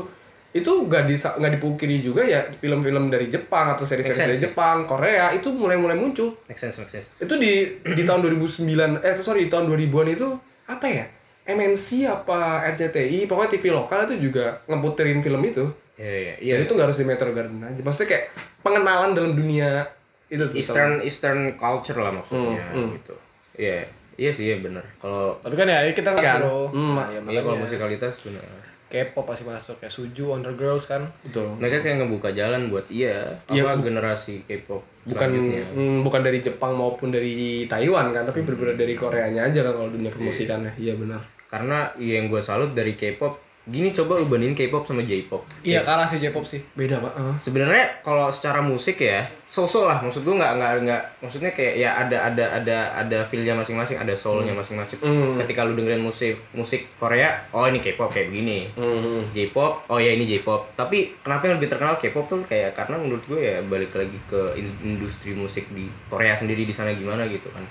Itu 0.55 0.87
gak 0.87 1.11
disa 1.11 1.35
nggak 1.35 1.59
dipungkiri 1.59 1.99
juga 1.99 2.23
ya 2.23 2.47
film-film 2.57 3.11
dari 3.11 3.27
Jepang 3.29 3.75
atau 3.75 3.85
seri-seri 3.85 4.33
dari. 4.33 4.39
Jepang 4.39 4.89
Korea 4.89 5.35
itu 5.37 5.53
mulai-mulai 5.53 5.99
muncul. 5.99 6.41
Make 6.49 6.57
sense, 6.57 6.81
make 6.81 6.89
sense. 6.89 7.13
itu 7.21 7.35
di 7.37 7.83
di 7.83 8.03
tahun 8.07 8.25
2009 8.25 9.03
eh 9.05 9.15
sorry 9.21 9.47
di 9.47 9.51
tahun 9.53 9.69
2000-an 9.69 10.09
itu 10.15 10.29
apa 10.71 10.87
ya? 10.89 11.05
MNC 11.45 12.09
apa 12.09 12.65
RCTI 12.73 13.29
pokoknya 13.29 13.51
TV 13.53 13.65
lokal 13.69 14.09
itu 14.09 14.33
juga 14.33 14.65
ngeputerin 14.65 15.21
film 15.21 15.45
itu 15.45 15.69
Iya, 15.95 16.11
iya, 16.13 16.35
iya 16.41 16.55
itu 16.59 16.73
nggak 16.73 16.87
harus 16.87 16.99
di 16.99 17.07
Metro 17.07 17.31
Garden 17.31 17.61
aja 17.61 17.79
maksudnya 17.79 18.09
kayak 18.11 18.25
pengenalan 18.61 19.11
dalam 19.13 19.33
dunia 19.33 19.87
itu 20.27 20.43
tuh 20.43 20.57
Eastern 20.57 20.93
Eastern 21.01 21.41
culture 21.55 21.97
lah 21.97 22.11
maksudnya 22.11 22.59
Hmm, 22.67 22.75
hmm. 22.75 22.89
gitu. 22.97 23.15
Iya, 23.55 23.87
iya 24.17 24.31
sih, 24.31 24.45
iya 24.45 24.59
benar. 24.59 24.83
Kalau 24.97 25.39
Tapi 25.39 25.55
kan 25.55 25.65
ya 25.65 25.87
kita 25.89 26.11
Kan? 26.13 26.41
bro. 26.41 26.67
Hmm, 26.69 26.93
Nah, 26.93 27.07
ya, 27.07 27.21
iya 27.25 27.41
kalau 27.41 27.55
musikalitas 27.57 28.19
benar. 28.21 28.43
K-pop 28.85 29.23
pasti 29.25 29.43
masuk 29.43 29.75
kayak 29.77 29.91
Suju, 29.91 30.25
Wonder 30.29 30.51
Girls 30.53 30.85
kan. 30.85 31.03
betul 31.21 31.55
Mereka 31.57 31.83
kayak 31.83 31.97
ngebuka 32.01 32.31
jalan 32.31 32.67
buat 32.69 32.87
iya, 32.89 33.39
Iya, 33.45 33.63
apa 33.63 33.75
bu- 33.77 33.85
generasi 33.85 34.43
K-pop 34.45 34.83
bukan 35.05 35.29
selanjutnya. 35.29 35.67
hmm, 35.69 35.99
bukan 36.01 36.21
dari 36.23 36.39
Jepang 36.41 36.73
maupun 36.73 37.09
dari 37.09 37.35
Taiwan 37.65 38.11
kan 38.11 38.25
tapi 38.25 38.41
benar-benar 38.41 38.75
dari 38.75 38.95
Koreanya 38.95 39.43
aja 39.45 39.61
kan 39.61 39.73
kalau 39.75 39.91
dunia 39.91 40.09
permusikannya 40.09 40.73
iya 40.77 40.95
benar 40.95 41.21
Karena 41.45 41.91
iya 41.95 42.19
yang 42.19 42.27
gue 42.27 42.41
salut 42.41 42.73
dari 42.73 42.95
K-pop, 42.95 43.39
gini 43.65 43.89
coba 43.91 44.21
lu 44.21 44.29
bandingin 44.29 44.53
K-pop 44.53 44.85
sama 44.85 45.01
J-pop. 45.01 45.41
Iya, 45.61 45.81
kalah 45.81 46.05
sih 46.05 46.21
J-pop 46.21 46.45
sih. 46.45 46.61
beda 46.73 47.01
pak 47.01 47.13
Ah. 47.15 47.33
Sebenarnya 47.35 47.97
kalau 48.01 48.29
secara 48.29 48.61
musik 48.61 49.01
ya, 49.01 49.25
so-so 49.43 49.85
lah. 49.85 49.99
Maksud 49.99 50.21
gue 50.21 50.33
nggak 50.33 50.53
nggak 50.55 50.71
nggak. 50.85 51.03
Maksudnya 51.19 51.49
kayak 51.51 51.75
ya 51.75 51.91
ada 51.97 52.29
ada 52.29 52.45
ada 52.55 52.79
ada 52.95 53.19
feelnya 53.23 53.55
masing-masing, 53.55 53.97
ada 53.97 54.13
soulnya 54.13 54.53
masing-masing. 54.53 55.01
Hmm. 55.01 55.41
Ketika 55.41 55.65
lu 55.65 55.73
dengerin 55.75 55.99
musik 55.99 56.37
musik 56.53 56.93
Korea, 56.95 57.33
oh 57.51 57.65
ini 57.65 57.81
K-pop 57.81 58.13
kayak 58.13 58.29
begini. 58.29 58.69
Hmm. 58.77 59.25
J-pop, 59.31 59.89
oh 59.89 59.97
ya 59.97 60.13
ini 60.13 60.29
J-pop. 60.29 60.69
Tapi 60.75 61.17
kenapa 61.19 61.49
yang 61.49 61.57
lebih 61.57 61.73
terkenal 61.73 61.97
K-pop 61.97 62.29
tuh 62.29 62.45
kayak 62.45 62.75
karena 62.75 63.01
menurut 63.01 63.25
gue 63.25 63.41
ya 63.41 63.65
balik 63.65 63.91
lagi 63.91 64.19
ke 64.27 64.61
in- 64.61 64.77
industri 64.87 65.33
musik 65.33 65.65
di 65.71 65.89
Korea 66.07 66.37
sendiri 66.37 66.63
di 66.63 66.75
sana 66.75 66.93
gimana 66.93 67.25
gitu 67.25 67.49
kan. 67.49 67.65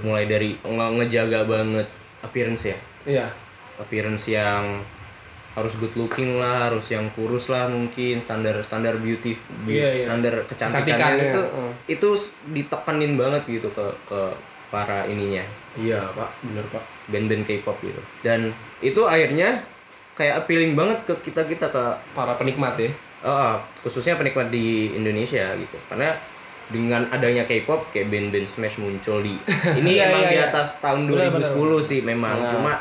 Mulai 0.00 0.24
dari 0.24 0.54
nge- 0.54 0.94
ngejaga 0.94 1.42
banget 1.42 1.90
appearance 2.20 2.64
ya. 2.64 2.78
iya 3.02 3.26
Appearance 3.76 4.28
yang 4.28 4.78
harus 5.60 5.76
good 5.76 5.92
looking 5.94 6.36
lah, 6.36 6.68
harus 6.68 6.88
yang 6.88 7.06
kurus 7.12 7.46
lah 7.46 7.68
mungkin 7.68 8.18
standar 8.18 8.56
standar 8.60 8.96
beauty, 8.96 9.36
be- 9.62 9.76
Iya, 9.76 9.88
iya. 9.94 10.02
standar 10.02 10.34
kecantikannya 10.44 10.96
Kecantikannya, 10.96 11.28
itu 11.28 11.40
uh. 11.46 11.72
itu 11.86 12.08
ditekenin 12.50 13.12
banget 13.14 13.42
gitu 13.46 13.68
ke 13.70 13.86
ke 14.04 14.20
para 14.70 15.02
ininya 15.04 15.42
iya 15.74 15.98
pak 16.10 16.30
bener 16.42 16.62
pak 16.68 16.82
band-band 17.06 17.42
K-pop 17.42 17.76
gitu. 17.80 17.98
Dan 18.22 18.50
itu 18.80 19.02
akhirnya 19.02 19.62
kayak 20.14 20.42
appealing 20.42 20.74
banget 20.74 21.02
ke 21.04 21.14
kita 21.24 21.42
kita 21.44 21.66
ke 21.68 21.82
para 22.10 22.34
penikmat 22.34 22.74
ya 22.76 22.90
Oh, 23.20 23.52
khususnya 23.84 24.16
penikmat 24.16 24.48
di 24.48 24.90
Indonesia 24.90 25.52
gitu. 25.52 25.76
Karena 25.86 26.16
dengan 26.66 27.04
adanya 27.10 27.44
K-pop 27.44 27.90
kayak 27.90 28.08
band-band 28.08 28.46
Smash 28.46 28.78
muncul 28.78 29.20
di 29.20 29.36
ini 29.78 29.98
Iya, 29.98 30.08
emang 30.08 30.22
iya, 30.24 30.30
di 30.30 30.36
iya. 30.38 30.46
atas 30.48 30.80
tahun 30.80 31.04
Benar, 31.04 31.28
2010 31.36 31.52
benar, 31.52 31.80
sih 31.82 32.00
memang. 32.00 32.36
Nah. 32.40 32.48
Cuma 32.48 32.72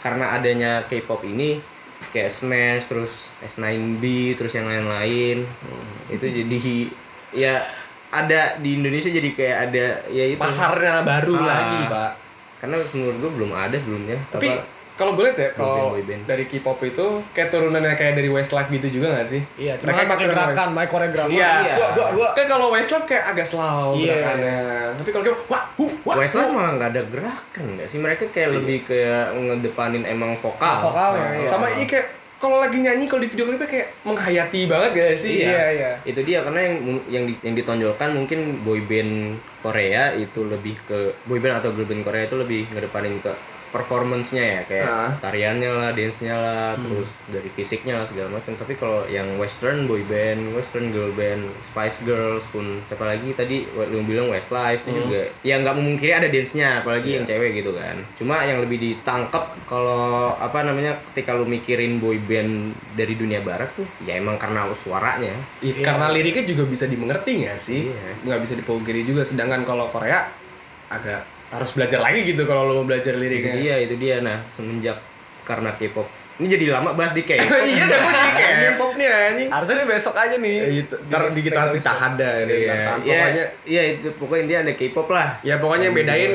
karena 0.00 0.34
adanya 0.34 0.70
K-pop 0.84 1.22
ini 1.22 1.62
kayak 2.10 2.30
Smash 2.30 2.84
terus 2.86 3.12
S9B 3.40 4.02
terus 4.34 4.52
yang 4.52 4.64
lain-lain. 4.64 5.44
Itu 6.06 6.24
jadi 6.24 6.58
ya 7.30 7.54
ada 8.08 8.54
di 8.56 8.78
Indonesia 8.78 9.10
jadi 9.10 9.30
kayak 9.30 9.56
ada 9.64 9.84
ya 10.08 10.24
itu. 10.28 10.38
Pasarnya 10.38 11.02
baru 11.02 11.34
Ah. 11.36 11.44
lagi 11.44 11.78
pak. 11.86 12.12
Karena 12.56 12.76
menurut 12.88 13.16
gue 13.18 13.30
belum 13.34 13.52
ada 13.52 13.74
sebelumnya. 13.74 14.18
Tapi 14.28 14.48
Apa- 14.48 14.64
kalau 14.94 15.12
gue 15.12 15.24
lihat 15.24 15.34
ya 15.36 15.50
kalau 15.52 15.90
boyband. 15.90 16.22
dari 16.22 16.44
K-pop 16.44 16.78
itu 16.80 17.06
kayak 17.30 17.50
turunannya 17.50 17.94
kayak 17.94 18.14
dari 18.14 18.28
Westlife 18.28 18.70
gitu 18.70 18.88
juga 18.92 19.16
gak 19.16 19.26
sih 19.26 19.42
Iya, 19.56 19.74
cuma 19.76 19.90
Mereka 19.90 20.02
pakai 20.08 20.26
gerakan, 20.28 20.68
pakai 20.72 20.88
koreografi. 20.88 21.30
Iya, 21.32 21.50
Iya. 21.60 21.74
gua, 21.74 21.88
gua, 21.90 22.06
gua, 22.12 22.28
kan 22.32 22.46
kalau 22.46 22.66
Westlife 22.70 23.02
kayak 23.04 23.24
agak 23.28 23.42
slow 23.44 23.94
Iya. 23.94 24.14
gerakannya. 24.14 24.58
Tapi 24.94 25.10
kalau 25.10 25.24
kayak 25.24 25.38
wah, 25.44 25.62
hu, 25.74 25.84
wah, 26.02 26.14
Westlife 26.16 26.48
malah 26.48 26.72
nggak 26.74 26.90
ada 26.90 27.02
gerakan 27.04 27.64
nggak 27.74 27.86
sih 27.86 27.98
mereka 27.98 28.24
kayak 28.28 28.50
lebih 28.52 28.78
kayak 28.84 29.24
ngedepanin 29.34 30.04
emang 30.04 30.32
vokal 30.34 30.76
Vokalnya, 30.84 31.18
Nah, 31.20 31.30
iya. 31.36 31.48
sama 31.48 31.66
ini 31.70 31.84
kayak 31.84 32.06
kalau 32.36 32.60
lagi 32.60 32.76
nyanyi 32.76 33.04
kalau 33.04 33.18
di 33.18 33.26
video 33.26 33.44
klipnya 33.46 33.66
kayak 33.66 33.88
menghayati 34.04 34.60
banget 34.66 34.90
gak 34.92 35.16
sih? 35.16 35.42
Iya, 35.42 35.64
iya. 35.72 35.90
itu 36.04 36.20
dia 36.20 36.38
karena 36.40 36.60
yang 36.62 36.74
yang 37.08 37.24
di- 37.24 37.40
yang 37.40 37.54
ditonjolkan 37.54 38.12
mungkin 38.12 38.38
boyband 38.60 39.12
Korea 39.58 40.12
itu 40.12 40.44
lebih 40.44 40.76
ke 40.84 40.98
boyband 41.24 41.58
atau 41.58 41.72
girl 41.72 41.82
band 41.84 42.04
Korea 42.04 42.22
itu 42.22 42.36
lebih 42.36 42.68
ngedepanin 42.68 43.16
ke 43.18 43.32
performance-nya 43.74 44.44
ya 44.46 44.60
kayak 44.62 44.86
Ah. 44.86 45.10
tariannya 45.18 45.66
lah, 45.66 45.90
dance-nya 45.90 46.34
lah, 46.38 46.70
terus 46.78 47.10
dari 47.26 47.50
fisiknya 47.50 47.98
lah 47.98 48.06
segala 48.06 48.30
macam. 48.30 48.54
Tapi 48.54 48.78
kalau 48.78 49.02
yang 49.10 49.26
western 49.34 49.90
boy 49.90 50.06
band, 50.06 50.54
western 50.54 50.94
girl 50.94 51.10
band, 51.12 51.42
Spice 51.66 52.06
Girls 52.06 52.46
pun 52.54 52.78
siapa 52.86 53.02
lagi 53.02 53.34
tadi 53.34 53.66
lu 53.66 54.06
bilang 54.06 54.30
Westlife 54.30 54.86
itu 54.86 55.02
juga 55.02 55.26
ya 55.42 55.58
nggak 55.58 55.74
memungkiri 55.74 56.14
ada 56.14 56.30
dance-nya 56.30 56.86
apalagi 56.86 57.18
yang 57.18 57.26
cewek 57.26 57.58
gitu 57.58 57.74
kan. 57.74 57.98
Cuma 58.14 58.46
yang 58.46 58.62
lebih 58.62 58.78
ditangkap 58.78 59.50
kalau 59.66 60.38
apa 60.38 60.62
namanya 60.62 60.94
ketika 61.10 61.34
lu 61.34 61.42
mikirin 61.42 61.98
boy 61.98 62.14
band 62.22 62.78
dari 62.94 63.18
dunia 63.18 63.42
barat 63.42 63.74
tuh 63.74 63.86
ya 64.06 64.14
emang 64.14 64.38
karena 64.38 64.70
suaranya. 64.78 65.34
Iya, 65.58 65.82
Karena 65.82 66.14
liriknya 66.14 66.44
juga 66.46 66.62
bisa 66.68 66.86
dimengerti 66.86 67.48
gak 67.48 67.58
sih? 67.64 67.90
Iya. 67.90 68.10
Nggak 68.22 68.40
bisa 68.46 68.54
dipungkiri 68.54 69.02
juga. 69.02 69.26
Sedangkan 69.26 69.64
kalau 69.64 69.90
Korea 69.90 70.28
agak 70.86 71.33
harus 71.54 71.70
belajar 71.72 72.00
lagi 72.02 72.20
gitu 72.26 72.42
kalau 72.44 72.66
lo 72.66 72.82
mau 72.82 72.86
belajar 72.90 73.14
Itu 73.14 73.22
liriknya. 73.22 73.54
dia, 73.54 73.74
itu 73.78 73.94
dia. 73.94 74.18
Nah, 74.18 74.42
semenjak 74.50 74.98
karena 75.46 75.70
K-pop 75.78 76.24
ini 76.34 76.50
jadi 76.50 76.66
lama 76.74 76.98
bahas 76.98 77.14
di 77.14 77.22
K-pop. 77.22 77.46
iya, 77.70 77.86
dah 77.86 77.98
gue 78.02 78.10
jadi 78.10 78.32
K-pop 78.74 78.92
nih 78.98 79.06
anjing. 79.06 79.48
Harusnya 79.54 79.74
nih 79.78 79.86
besok 79.86 80.14
aja 80.18 80.34
nih. 80.34 80.56
Itu, 80.82 80.94
ntar 81.06 81.22
di 81.30 81.40
kita 81.46 81.60
dah 81.70 82.32
ini. 82.42 82.54
Iya, 82.66 82.74
Pokoknya 82.98 83.44
iya 83.62 83.82
itu 83.94 84.08
pokoknya 84.18 84.42
intinya 84.42 84.60
ada 84.66 84.72
K-pop 84.74 85.08
lah. 85.14 85.28
Ya 85.46 85.54
pokoknya 85.62 85.94
yang 85.94 85.94
bedain 85.94 86.32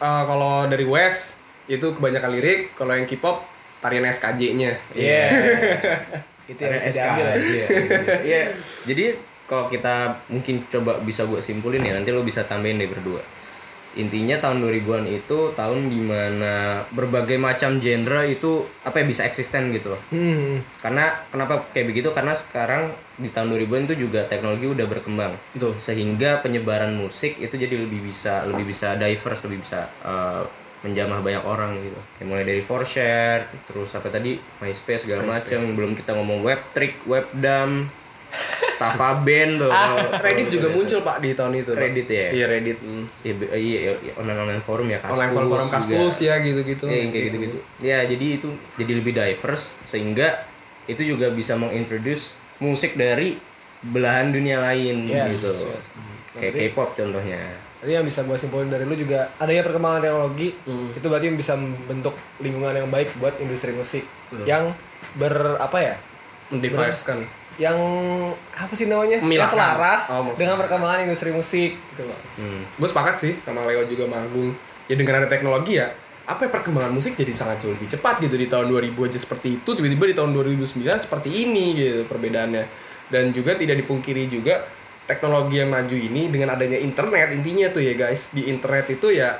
eh, 0.00 0.22
kalau 0.24 0.64
dari 0.72 0.88
West 0.88 1.36
itu 1.68 1.84
kebanyakan 1.92 2.32
lirik, 2.32 2.72
kalau 2.72 2.96
yang 2.96 3.04
K-pop 3.04 3.44
tarian 3.84 4.08
SKJ-nya. 4.08 4.72
Iya. 4.96 5.24
Itu 6.50 6.62
yang 6.62 6.78
bisa 6.78 6.90
diambil 6.94 7.26
ya. 7.28 7.36
Iya. 7.36 7.66
Iya. 8.24 8.42
Jadi 8.88 9.04
kalau 9.44 9.68
kita 9.68 10.16
mungkin 10.32 10.64
coba 10.70 10.96
bisa 11.04 11.28
gue 11.28 11.42
simpulin 11.44 11.84
ya 11.84 11.92
nanti 11.92 12.08
lo 12.08 12.24
bisa 12.24 12.40
tambahin 12.48 12.80
deh 12.80 12.88
berdua. 12.88 13.20
Intinya 13.96 14.36
tahun 14.36 14.60
2000-an 14.60 15.04
itu 15.08 15.56
tahun 15.56 15.88
di 15.88 16.00
mana 16.04 16.84
berbagai 16.92 17.40
macam 17.40 17.80
genre 17.80 18.22
itu 18.28 18.68
apa 18.84 19.00
ya 19.00 19.04
bisa 19.08 19.24
eksisten 19.24 19.72
gitu 19.72 19.96
loh. 19.96 20.00
Hmm. 20.12 20.60
Karena 20.84 21.24
kenapa 21.32 21.64
kayak 21.72 21.96
begitu? 21.96 22.12
Karena 22.12 22.36
sekarang 22.36 22.92
di 23.16 23.32
tahun 23.32 23.56
2000-an 23.56 23.82
itu 23.88 23.96
juga 24.08 24.28
teknologi 24.28 24.68
udah 24.68 24.86
berkembang. 24.86 25.32
Betul. 25.56 25.80
Sehingga 25.80 26.44
penyebaran 26.44 26.92
musik 26.92 27.40
itu 27.40 27.56
jadi 27.56 27.72
lebih 27.72 28.04
bisa 28.04 28.44
lebih 28.44 28.68
bisa 28.68 28.94
diverse, 29.00 29.40
lebih 29.48 29.64
bisa 29.64 29.88
eh, 30.04 30.44
menjamah 30.84 31.18
banyak 31.24 31.44
orang 31.44 31.74
gitu. 31.80 32.00
Kayak 32.20 32.28
mulai 32.28 32.44
dari 32.44 32.60
4share, 32.62 33.42
terus 33.66 33.90
apa 33.96 34.08
tadi 34.12 34.36
MySpace 34.62 35.08
segala 35.08 35.24
macam, 35.24 35.60
belum 35.74 35.96
kita 35.96 36.12
ngomong 36.14 36.44
webtrick, 36.44 37.00
webdam, 37.08 37.88
Staffa 38.68 39.24
Band 39.24 39.56
tuh. 39.56 39.72
Ah, 39.72 40.20
Reddit 40.20 40.52
juga 40.52 40.68
muncul 40.68 41.00
Pak 41.00 41.16
di 41.18 41.32
tahun 41.32 41.52
itu. 41.56 41.72
Reddit 41.72 42.06
ya? 42.06 42.28
Iya 42.30 42.44
Reddit. 42.46 42.78
hmm. 42.78 43.04
Iya, 43.24 43.34
be- 43.34 43.50
iya, 43.52 43.78
iya, 43.96 44.12
online-online 44.14 44.60
forum 44.60 44.86
ya, 44.86 44.98
Kaskus 45.00 45.16
Online 45.16 45.32
forum 45.32 45.48
forum 45.48 45.68
kaskus 45.70 46.16
ya 46.20 46.34
gitu-gitu. 46.38 46.84
Iya, 46.84 47.02
kayak 47.08 47.24
gitu-gitu. 47.26 47.58
Ya, 47.80 47.98
jadi 48.04 48.26
itu 48.36 48.48
jadi 48.76 48.92
lebih 48.94 49.12
diverse 49.12 49.72
sehingga 49.84 50.44
itu 50.84 51.02
juga 51.02 51.32
bisa 51.32 51.56
mengintroduce 51.56 52.30
musik 52.58 52.94
dari 52.94 53.40
belahan 53.82 54.30
dunia 54.30 54.60
lain 54.60 55.08
Yes, 55.08 55.40
gitu. 55.40 55.52
yes. 55.68 55.86
Kayak 56.34 56.52
K-pop 56.68 56.92
contohnya. 56.94 57.40
Jadi 57.76 57.92
yang 57.92 58.04
bisa 58.04 58.24
gue 58.24 58.34
simpulin 58.34 58.68
dari 58.68 58.82
lu 58.82 58.92
juga 58.92 59.30
adanya 59.36 59.62
perkembangan 59.62 60.00
teknologi 60.00 60.48
itu 60.92 61.06
berarti 61.06 61.28
bisa 61.32 61.54
membentuk 61.54 62.12
lingkungan 62.40 62.72
yang 62.74 62.88
baik 62.88 63.14
buat 63.14 63.36
industri 63.38 63.72
musik 63.72 64.04
yang 64.44 64.72
ber 65.14 65.32
apa 65.56 65.78
ya 65.78 65.94
Device 66.50 67.02
kan. 67.02 67.24
Yang 67.56 67.78
apa 68.52 68.72
sih 68.76 68.84
namanya 68.84 69.16
yang 69.20 69.48
selaras 69.48 70.12
Oh, 70.12 70.20
maksudnya. 70.28 70.40
dengan 70.44 70.56
perkembangan 70.60 70.98
industri 71.08 71.32
musik 71.32 71.72
gitu 71.72 72.02
loh. 72.04 72.20
Hmm. 72.36 72.68
Gue 72.76 72.88
sepakat 72.88 73.16
sih 73.16 73.32
sama 73.44 73.64
Leo 73.64 73.88
juga 73.88 74.04
Magung. 74.08 74.52
Ya 74.86 74.94
dengan 74.94 75.24
ada 75.24 75.28
teknologi 75.28 75.80
ya, 75.80 75.90
apa 76.28 76.46
ya, 76.46 76.50
perkembangan 76.52 76.92
musik 76.94 77.18
jadi 77.18 77.32
sangat 77.34 77.64
jauh 77.64 77.74
lebih 77.74 77.90
cepat 77.90 78.22
gitu 78.22 78.38
di 78.38 78.46
tahun 78.46 78.70
2000 78.70 78.94
aja 79.08 79.18
seperti 79.18 79.58
itu, 79.58 79.70
tiba-tiba 79.74 80.04
di 80.06 80.14
tahun 80.14 80.30
2009 80.30 80.84
seperti 81.00 81.28
ini 81.32 81.64
gitu 81.74 82.00
perbedaannya. 82.06 82.64
Dan 83.10 83.34
juga 83.34 83.58
tidak 83.58 83.82
dipungkiri 83.82 84.30
juga 84.30 84.62
teknologi 85.06 85.62
yang 85.62 85.70
maju 85.70 85.94
ini 85.96 86.26
dengan 86.30 86.54
adanya 86.54 86.78
internet 86.82 87.30
intinya 87.30 87.70
tuh 87.70 87.78
ya 87.78 87.94
guys 87.94 88.34
di 88.34 88.50
internet 88.50 88.90
itu 88.90 89.14
ya 89.14 89.38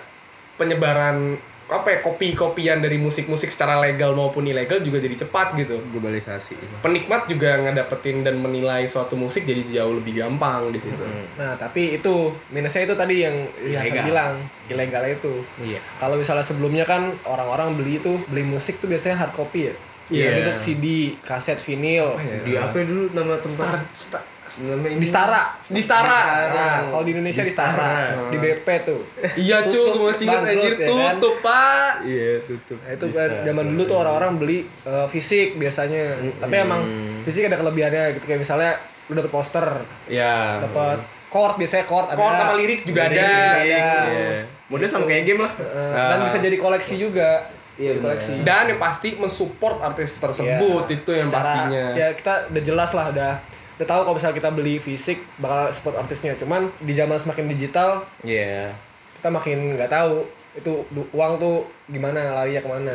penyebaran 0.55 1.35
apa 1.67 1.89
ya 1.91 1.99
kopi-kopian 1.99 2.79
dari 2.79 2.95
musik-musik 2.95 3.51
secara 3.51 3.83
legal 3.83 4.15
maupun 4.15 4.47
ilegal 4.47 4.79
juga 4.79 5.03
jadi 5.03 5.19
cepat 5.19 5.59
gitu 5.59 5.83
globalisasi 5.91 6.55
penikmat 6.79 7.27
juga 7.27 7.59
ngedapetin 7.59 8.23
dan 8.23 8.39
menilai 8.39 8.87
suatu 8.87 9.19
musik 9.19 9.43
jadi 9.43 9.67
jauh 9.67 9.99
lebih 9.99 10.23
gampang 10.23 10.71
di 10.71 10.79
situ 10.79 11.03
Nah, 11.37 11.59
tapi 11.59 11.99
itu 11.99 12.15
minusnya 12.49 12.87
itu 12.87 12.95
tadi 12.95 13.17
yang 13.21 13.35
ya 13.61 13.83
Ilegal. 13.83 14.05
bilang 14.07 14.33
ilegal 14.67 15.05
itu. 15.05 15.35
iya 15.61 15.81
Kalau 15.99 16.17
misalnya 16.17 16.43
sebelumnya 16.43 16.85
kan 16.87 17.13
orang-orang 17.23 17.77
beli 17.77 17.99
itu 17.99 18.19
beli 18.27 18.43
musik 18.43 18.79
tuh 18.79 18.87
biasanya 18.87 19.17
hard 19.21 19.35
copy 19.35 19.69
ya. 19.69 19.75
Iya. 20.07 20.29
Bentuk 20.39 20.57
CD, 20.57 21.19
kaset, 21.21 21.59
vinil. 21.59 22.15
di 22.47 22.55
apa 22.55 22.79
dulu 22.79 23.11
nama 23.11 23.37
tempat 23.43 23.83
Star, 23.99 24.23
ini 24.23 24.36
Di 24.49 25.05
Stara. 25.05 25.43
di 25.61 25.81
Stara 25.81 26.19
Nah, 26.49 26.77
kalau 26.87 27.03
di 27.03 27.13
Indonesia 27.13 27.41
di 27.41 27.51
Di 27.51 27.53
Stara. 27.53 28.15
Di 28.27 28.37
BP 28.37 28.67
tuh. 28.83 29.01
iya 29.37 29.63
cuy 29.63 29.85
gue 29.85 30.03
masih 30.07 30.27
Bangkrut, 30.27 30.49
anjir 30.49 30.73
ya 30.73 30.87
kan? 30.87 31.15
tutup 31.15 31.37
pak 31.41 31.91
iya 32.03 32.33
tutup 32.41 32.79
Nah, 32.79 32.91
itu 32.93 33.05
kan 33.11 33.31
zaman 33.45 33.65
dulu 33.69 33.83
tuh 33.85 33.97
orang-orang 33.99 34.33
beli 34.37 34.59
eh, 34.83 35.07
fisik 35.07 35.57
biasanya. 35.57 36.05
Tapi 36.39 36.55
emang 36.57 36.81
fisik 37.23 37.43
ada 37.45 37.57
kelebihannya 37.57 38.15
gitu 38.15 38.25
kayak 38.25 38.41
misalnya 38.41 38.73
lu 39.07 39.15
dapet 39.15 39.31
poster, 39.31 39.67
ya 40.07 40.59
dapet 40.61 40.99
chord 41.29 41.55
biasanya 41.57 41.85
chord 41.85 42.07
ada. 42.07 42.17
chord 42.17 42.35
sama 42.37 42.55
lirik 42.57 42.81
juga 42.83 43.01
ada 43.05 43.15
Lirik, 43.15 43.63
Iya. 43.63 44.43
Model 44.67 44.89
sama 44.89 45.05
kayak 45.05 45.25
game 45.25 45.41
lah 45.41 45.53
Eh, 45.55 45.95
dan 45.95 46.19
bisa 46.23 46.39
jadi 46.39 46.57
koleksi 46.57 46.95
juga. 46.97 47.31
Iya, 47.77 48.01
koleksi. 48.01 48.41
dan 48.41 48.67
yang 48.67 48.81
pasti 48.81 49.15
mensupport 49.15 49.85
artis 49.85 50.17
tersebut 50.17 50.83
Iya. 50.83 50.97
itu 50.97 51.11
yang 51.13 51.29
Secara- 51.29 51.45
pastinya 51.45 51.85
Ya 51.93 52.09
kita 52.11 52.33
udah 52.49 52.63
jelas 52.65 52.91
lah 52.91 53.07
udah 53.11 53.33
udah 53.77 53.87
tahu 53.87 54.01
kalau 54.09 54.17
misalnya 54.17 54.39
kita 54.41 54.51
beli 54.53 54.81
fisik 54.81 55.21
bakal 55.37 55.73
support 55.73 55.97
artisnya. 56.01 56.33
Cuman 56.37 56.73
di 56.81 56.93
zaman 56.97 57.21
semakin 57.21 57.47
digital 57.53 58.05
iya 58.25 58.73
kita 59.21 59.29
makin 59.29 59.77
nggak 59.77 59.93
tahu 59.93 60.25
itu 60.57 60.73
uang 61.13 61.33
tuh 61.37 61.69
gimana 61.89 62.33
larinya 62.33 62.65
ke 62.65 62.69
mana. 62.69 62.95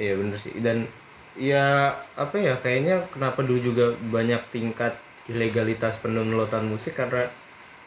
Iya 0.00 0.16
bener 0.16 0.36
sih 0.40 0.56
dan 0.64 0.88
ya 1.36 1.96
apa 2.16 2.36
ya 2.36 2.56
kayaknya 2.60 3.08
kenapa 3.12 3.40
dulu 3.44 3.72
juga 3.72 3.86
banyak 4.12 4.40
tingkat 4.52 4.96
ilegalitas 5.30 5.96
pendownloadan 6.00 6.68
musik 6.68 6.98
karena 6.98 7.28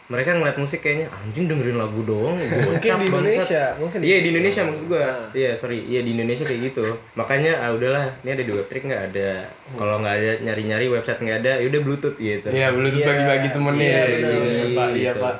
mereka 0.05 0.31
ngeliat 0.31 0.53
musik 0.55 0.79
kayaknya 0.79 1.09
anjing 1.09 1.45
dengerin 1.45 1.75
lagu 1.75 1.97
doang 2.01 2.37
Mungkin 2.69 2.77
di 2.77 3.07
bangsat." 3.07 3.09
Indonesia, 3.09 3.63
mungkin 3.75 3.99
iya 3.99 4.17
di 4.19 4.29
Indonesia 4.29 4.61
maksud 4.63 4.85
gua 4.85 5.01
Nah. 5.01 5.27
iya 5.33 5.51
sorry 5.53 5.77
iya 5.81 5.99
di 5.99 6.11
Indonesia 6.11 6.43
kayak 6.43 6.61
gitu 6.63 6.85
makanya 7.13 7.51
ah 7.57 7.71
udahlah 7.71 8.05
ini 8.19 8.29
ada 8.31 8.43
di 8.43 8.51
webtrick 8.51 8.83
nggak 8.83 9.03
ada 9.11 9.31
kalau 9.73 9.95
nggak 9.97 10.15
ada 10.15 10.31
nyari 10.41 10.63
nyari 10.63 10.85
website 10.87 11.19
nggak 11.19 11.37
ada 11.39 11.51
yaudah 11.59 11.81
bluetooth 11.81 12.17
gitu 12.17 12.47
Iya, 12.47 12.69
bluetooth 12.69 13.01
Iya. 13.01 13.07
bagi-bagi 13.07 13.47
temennya. 13.49 13.81
Iya, 13.81 14.01
Iya, 14.03 14.15
bener. 14.15 14.29
iya, 14.31 14.65
Pak. 14.71 14.87
Iya, 14.91 15.11
Gitu. 15.11 15.19
Pak. 15.19 15.35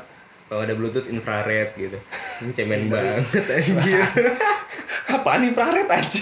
kalau 0.46 0.62
ada 0.62 0.74
bluetooth 0.74 1.08
infrared 1.08 1.70
gitu 1.76 1.98
Ini 2.38 2.52
cemen 2.52 2.82
banget 2.86 3.26
anjir 3.48 4.02
Apaan 5.06 5.46
infrared 5.46 5.86
aja? 5.86 6.22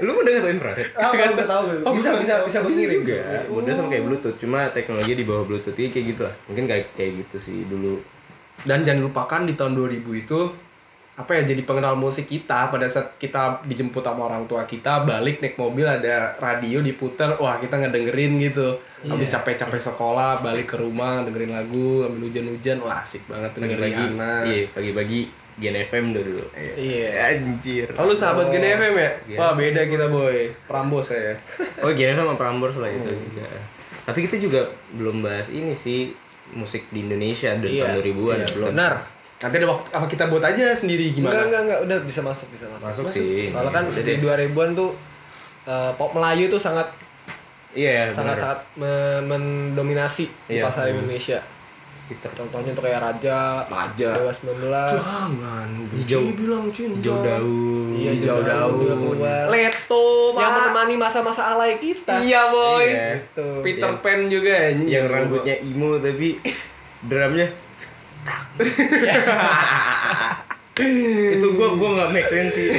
lu 0.00 0.16
udah 0.16 0.30
nggak 0.32 0.44
tau 0.44 0.52
infrared? 0.52 0.86
Ah, 0.96 1.10
nggak 1.12 1.48
tahu 1.48 1.62
Oh, 1.84 1.92
bisa 1.92 2.16
bisa 2.16 2.34
bisa 2.44 2.58
bisa 2.64 2.64
mengirim 2.64 3.00
juga 3.04 3.44
model 3.52 3.74
sama 3.76 3.88
kayak 3.92 4.04
bluetooth 4.08 4.36
cuma 4.40 4.60
teknologi 4.72 5.12
di 5.12 5.24
bawah 5.28 5.44
bluetooth 5.44 5.76
ini 5.76 5.88
kayak 5.92 6.06
gitu 6.16 6.22
lah. 6.24 6.34
Mungkin 6.48 6.64
kayak 6.64 6.84
kayak 6.96 7.12
gitu 7.26 7.36
sih 7.36 7.58
dulu. 7.68 8.00
Dan 8.64 8.82
jangan 8.82 9.06
lupakan 9.06 9.40
di 9.46 9.54
tahun 9.54 9.72
2000 9.76 10.22
itu 10.24 10.40
apa 11.18 11.34
ya 11.34 11.42
jadi 11.44 11.62
pengenal 11.62 11.92
musik 11.92 12.24
kita 12.24 12.70
pada 12.70 12.86
saat 12.86 13.18
kita 13.18 13.66
dijemput 13.66 14.00
sama 14.00 14.24
orang 14.24 14.46
tua 14.46 14.62
kita 14.62 15.02
balik 15.02 15.42
naik 15.42 15.58
mobil 15.58 15.82
ada 15.82 16.38
radio 16.38 16.78
diputer 16.78 17.34
wah 17.36 17.58
kita 17.58 17.74
ngedengerin 17.76 18.38
gitu. 18.40 18.78
Habis 19.00 19.26
capek-capek 19.28 19.82
sekolah 19.84 20.38
balik 20.38 20.66
ke 20.68 20.76
rumah 20.76 21.22
dengerin 21.22 21.50
lagu 21.52 22.02
ambil 22.04 22.26
hujan-hujan. 22.26 22.78
Wah 22.78 23.02
asik 23.02 23.26
banget 23.26 23.50
dengerin 23.52 23.74
pagi-pagi 23.74 23.98
Rihanna 24.00 24.32
iya 24.44 24.62
pagi-pagi 24.68 25.20
Gen 25.58 25.74
FM 25.76 26.04
dulu 26.12 26.38
Iya. 26.54 27.10
anjir. 27.34 27.86
Oh 27.92 28.06
lu 28.06 28.14
sahabat 28.14 28.46
Gen 28.48 28.62
FM 28.62 28.94
ya? 28.94 29.10
Iya. 29.26 29.36
Wah 29.36 29.52
beda 29.52 29.82
kita 29.84 30.06
boy. 30.06 30.54
Prambos 30.64 31.10
ya 31.10 31.34
oh 31.82 31.90
Gen 31.90 32.14
FM 32.14 32.22
sama 32.22 32.34
Prambors 32.34 32.74
lah 32.74 32.86
itu 32.88 33.10
juga. 33.10 33.46
Tapi 34.06 34.18
kita 34.22 34.38
juga 34.38 34.70
belum 34.94 35.18
bahas 35.20 35.50
ini 35.50 35.74
sih 35.74 36.14
musik 36.50 36.86
di 36.88 37.02
Indonesia 37.02 37.50
dari 37.54 37.76
Iya. 37.76 37.90
tahun 37.90 37.94
2000-an 37.98 38.38
Iya, 38.38 38.48
belum. 38.54 38.68
Benar. 38.72 38.94
Nanti 39.38 39.54
ada 39.54 39.68
waktu 39.68 39.88
apa 39.88 40.06
kita 40.06 40.24
buat 40.26 40.42
aja 40.42 40.72
sendiri 40.72 41.08
Enggak, 41.08 41.16
gimana? 41.16 41.40
enggak, 41.40 41.62
enggak, 41.62 41.80
udah 41.84 41.98
bisa 42.02 42.20
masuk, 42.20 42.48
bisa 42.50 42.66
masuk. 42.68 42.86
Masuk 42.90 43.06
sih. 43.08 43.46
Soalnya 43.46 43.70
kan 43.72 43.84
Udah 43.86 44.02
di 44.02 44.12
deh. 44.12 44.18
2000-an 44.18 44.70
tuh 44.74 44.90
eh, 45.64 45.90
pop 45.94 46.10
Melayu 46.10 46.44
tuh 46.48 46.58
sangat 46.58 46.88
iya 47.70 48.08
sangat 48.08 48.34
benar 48.34 48.42
sangat 48.42 48.60
me- 48.74 49.22
mendominasi 49.24 50.24
di 50.44 50.56
Iya. 50.56 50.64
pasar 50.64 50.88
Indonesia. 50.88 51.38
Peter 52.08 52.32
Contohnya 52.32 52.72
tuh 52.72 52.80
kayak 52.80 53.04
Raja, 53.04 53.68
Raja. 53.68 54.10
Dewa 54.16 54.32
19, 54.32 54.64
Jangan 54.90 55.68
Hijau. 55.92 56.20
Bilang 56.32 56.64
cinta 56.72 56.96
hijau 56.96 57.16
daun 57.20 57.88
Iya, 57.92 58.10
Hijau 58.16 58.38
daun. 58.40 59.20
Leto 59.46 60.04
yang 60.32 60.52
menemani 60.56 60.96
masa-masa 60.96 61.52
alay 61.52 61.76
kita. 61.76 62.16
Iya 62.16 62.48
boy 62.48 62.80
Iya. 62.82 63.06
Gitu. 63.14 63.46
Peter 63.60 63.92
Pan 64.00 64.26
juga 64.26 64.50
ya 64.50 64.68
yang 64.74 65.04
rambutnya 65.06 65.60
emo 65.60 66.00
tapi 66.00 66.40
drumnya 67.08 67.46
itu 70.78 71.46
gua 71.58 71.74
gua 71.74 71.88
nggak 71.98 72.10
make 72.14 72.30
sense 72.30 72.54
sih. 72.54 72.70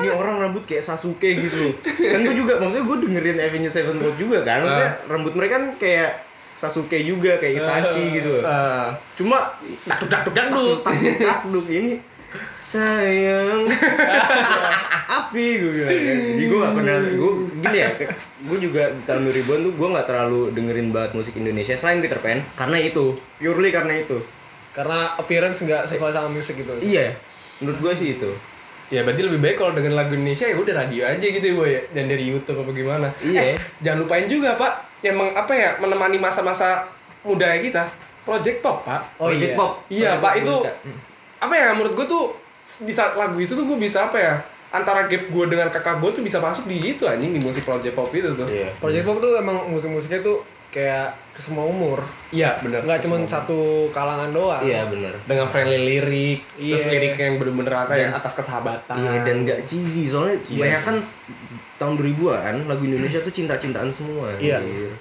Ini 0.00 0.08
orang 0.12 0.48
rambut 0.48 0.64
kayak 0.64 0.80
Sasuke 0.80 1.28
gitu. 1.36 1.56
Loh 1.68 1.72
kan 1.84 2.20
gua 2.24 2.34
juga 2.34 2.52
maksudnya 2.56 2.84
gua 2.88 2.96
dengerin 3.04 3.38
Avenged 3.38 3.72
Sevenfold 3.72 4.16
juga 4.16 4.38
kan. 4.42 4.64
Maksudnya 4.64 4.92
rambut 5.04 5.32
mereka 5.36 5.52
kan 5.60 5.64
kayak 5.76 6.10
Sasuke 6.56 6.96
juga 7.04 7.36
kayak 7.36 7.60
Itachi 7.60 8.04
gitu. 8.16 8.32
Loh 8.40 8.44
Ah. 8.48 8.88
cuma 9.12 9.52
Dakduk 9.84 10.08
dakduk 10.08 10.32
dakduk 10.32 10.78
takduk 10.80 11.16
takduk 11.20 11.66
ini 11.68 12.00
sayang 12.52 13.64
api 15.08 15.46
gue 15.56 15.70
bilang 15.72 15.88
kan. 15.88 16.18
jadi 16.36 16.44
gue 16.44 16.58
gak 16.60 16.74
pernah 16.76 16.96
gue 17.00 17.32
gini 17.64 17.78
ya 17.80 17.90
gue 18.44 18.58
juga 18.60 18.82
di 18.92 19.00
tahun 19.08 19.22
2000-an 19.32 19.60
tuh 19.64 19.72
gue 19.72 19.88
gak 19.96 20.06
terlalu 20.10 20.40
dengerin 20.52 20.88
banget 20.92 21.10
musik 21.16 21.32
Indonesia 21.36 21.72
selain 21.72 22.04
Peter 22.04 22.20
Pan. 22.20 22.44
Karena 22.52 22.76
itu 22.76 23.16
purely 23.40 23.72
karena 23.72 24.04
itu 24.04 24.20
Karena 24.76 25.16
appearance 25.16 25.58
nggak 25.58 25.88
sesuai 25.88 26.12
sama 26.12 26.28
musik 26.28 26.54
gitu. 26.54 26.76
iya 26.78 27.16
menurut 27.56 27.80
gue 27.80 27.92
sih 27.94 28.08
itu 28.14 28.28
Ya 28.86 29.02
berarti 29.02 29.18
lebih 29.18 29.40
baik 29.40 29.56
kalau 29.56 29.72
dengan 29.72 29.96
lagu 29.96 30.12
Indonesia 30.12 30.46
ya 30.46 30.54
udah 30.54 30.74
radio 30.76 31.02
aja 31.02 31.26
gitu 31.26 31.42
ya 31.42 31.54
boy 31.56 31.72
Dan 31.90 32.06
dari 32.06 32.24
Youtube 32.28 32.54
apa 32.54 32.70
gimana 32.70 33.08
Iya. 33.18 33.40
Eh, 33.42 33.56
Jangan 33.80 33.98
lupain 33.98 34.26
juga 34.26 34.54
pak 34.54 34.72
Yang 35.00 35.16
meng, 35.16 35.30
apa 35.34 35.50
ya 35.50 35.68
menemani 35.76 36.18
masa-masa 36.18 36.86
muda 37.20 37.50
kita 37.56 37.82
Project 38.22 38.60
Pop 38.60 38.84
pak 38.84 39.02
Oh, 39.16 39.26
iya. 39.26 39.32
Project 39.32 39.52
Pop 39.52 39.70
Iya 39.88 40.10
Project 40.12 40.20
pak 40.20 40.30
Pop 40.30 40.38
itu 40.38 40.54
Buca. 40.60 40.72
apa 41.36 41.54
ya 41.54 41.68
menurut 41.72 41.94
gue 41.94 42.06
tuh 42.06 42.24
di 42.80 42.90
saat 42.90 43.12
lagu 43.14 43.36
itu 43.36 43.52
tuh 43.52 43.64
gue 43.64 43.74
bisa 43.76 44.06
apa 44.06 44.16
ya 44.16 44.34
antara 44.68 45.04
gap 45.04 45.22
gue 45.24 45.44
dengan 45.46 45.66
kakak 45.68 45.98
gue 45.98 46.10
tuh 46.12 46.22
bisa 46.22 46.38
masuk 46.38 46.64
di 46.64 46.78
itu 46.78 47.04
anjing 47.04 47.30
di 47.30 47.38
musik 47.38 47.62
project 47.62 47.92
pop 47.92 48.10
itu 48.10 48.30
tuh. 48.32 48.46
iya 48.46 48.70
Project 48.76 49.02
Pop 49.02 49.18
tuh 49.18 49.34
emang 49.34 49.66
musik-musiknya 49.66 50.20
tuh 50.20 50.42
kayak 50.68 51.08
ke 51.30 51.40
semua 51.40 51.62
umur. 51.62 52.00
Iya 52.28 52.56
benar. 52.58 52.80
Nggak 52.82 53.00
cuma 53.02 53.16
satu 53.22 53.58
kalangan 53.90 54.30
doang. 54.30 54.60
iya 54.60 54.84
bener 54.84 55.12
dengan 55.22 55.46
friendly 55.46 55.78
lirik, 55.78 56.40
terus 56.50 56.82
Iya. 56.82 56.92
lirik 56.92 57.14
yang 57.14 57.34
bener-bener 57.36 57.74
apa 57.74 57.92
ya 57.92 58.08
atas 58.10 58.32
kesahabatan. 58.36 58.96
iya 58.96 59.20
dan 59.20 59.36
gak 59.42 59.60
cheesy 59.62 60.04
soalnya 60.04 60.36
banyak 60.42 60.82
kan 60.82 60.96
tahun 61.76 61.94
2000-an 61.94 62.56
lagu 62.64 62.82
Indonesia 62.82 63.20
tuh 63.20 63.30
cinta-cintaan 63.30 63.88
semua 63.88 64.32
Iya. 64.36 64.58
anjir. 64.58 64.92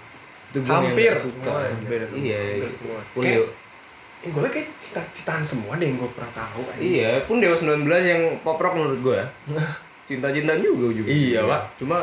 itu 0.48 0.60
yang 0.62 0.72
Hampir 0.72 1.12
gak 1.12 1.20
suka 1.22 1.36
semua, 1.42 1.60
hampir 1.66 2.00
semua, 2.02 2.20
iya 2.22 2.40
hampir 2.40 2.72
semua. 2.72 3.00
pun 3.10 3.22
Kayak- 3.22 3.52
Eh, 4.18 4.32
gue 4.32 4.42
kayak 4.50 4.70
cita-citaan 4.80 5.44
semua 5.44 5.76
deh 5.76 5.86
yang 5.86 5.98
gue 5.98 6.10
pernah 6.10 6.32
tahu. 6.34 6.62
anjing. 6.66 6.98
Iya, 6.98 7.22
pun 7.22 7.38
Dewa 7.38 7.54
19 7.54 7.86
yang 8.02 8.22
pop 8.42 8.58
rock 8.58 8.74
menurut 8.74 9.00
gua. 9.00 9.22
Cinta-cintaan 10.06 10.60
juga 10.60 10.90
juga. 10.92 11.08
Iya, 11.08 11.44
Pak. 11.44 11.62
Cuma 11.78 12.02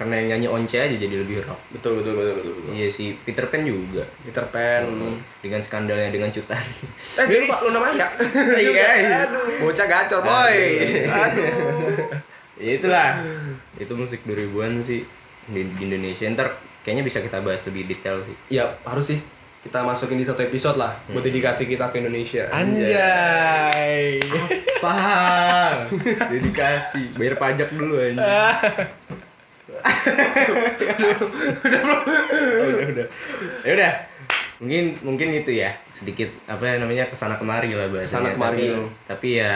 karena 0.00 0.16
yang 0.16 0.28
nyanyi 0.32 0.48
Once 0.48 0.80
aja 0.80 0.96
jadi 0.96 1.12
lebih 1.12 1.44
rock. 1.44 1.60
Betul 1.76 2.00
betul 2.00 2.16
betul 2.16 2.40
betul. 2.40 2.52
betul. 2.56 2.72
Iya 2.72 2.88
sih, 2.88 3.12
Peter 3.20 3.44
Pan 3.52 3.68
juga. 3.68 4.08
Peter 4.24 4.48
Pan. 4.48 4.88
Dengan 5.44 5.60
skandalnya 5.60 6.08
dengan 6.08 6.32
Cutari. 6.32 6.72
Eh, 7.20 7.24
jangan 7.28 7.44
lupa 7.44 7.56
lu 7.60 7.70
namanya. 7.76 8.08
Iya, 8.64 8.88
iya. 8.96 9.20
Bocah 9.60 9.84
gacor, 9.84 10.24
boy. 10.24 10.56
Ya 12.56 12.70
itulah. 12.80 13.20
Itu 13.76 13.92
musik 13.92 14.24
2000-an 14.24 14.80
sih 14.80 15.04
di, 15.52 15.68
di 15.68 15.82
Indonesia. 15.84 16.24
Ntar 16.32 16.48
kayaknya 16.80 17.04
bisa 17.04 17.20
kita 17.20 17.44
bahas 17.44 17.60
lebih 17.68 17.84
detail 17.84 18.24
sih. 18.24 18.36
Iya, 18.48 18.80
harus 18.88 19.04
sih. 19.04 19.20
Kita 19.60 19.84
masukin 19.84 20.16
di 20.16 20.24
satu 20.24 20.40
episode 20.40 20.80
lah 20.80 20.96
buat 21.12 21.20
dedikasi 21.20 21.68
kita 21.68 21.92
ke 21.92 22.00
Indonesia. 22.00 22.48
Anjay. 22.48 24.16
Paham. 24.80 25.92
Dedikasi, 26.32 27.12
bayar 27.20 27.36
pajak 27.36 27.68
dulu 27.76 28.00
aja. 28.00 28.24
udah 31.64 32.86
udah. 32.90 33.06
Ya 33.64 33.72
udah. 33.76 33.92
Mungkin 34.60 34.84
mungkin 35.00 35.28
itu 35.32 35.56
ya 35.56 35.72
sedikit 35.88 36.28
apa 36.44 36.76
namanya 36.76 37.08
ke 37.08 37.16
sana 37.16 37.40
kemari 37.40 37.72
lah 37.72 37.88
bahasanya. 37.88 38.06
Ke 38.06 38.12
sana 38.12 38.28
kemari. 38.36 38.66
Tapi, 38.68 39.08
tapi 39.08 39.28
ya 39.40 39.54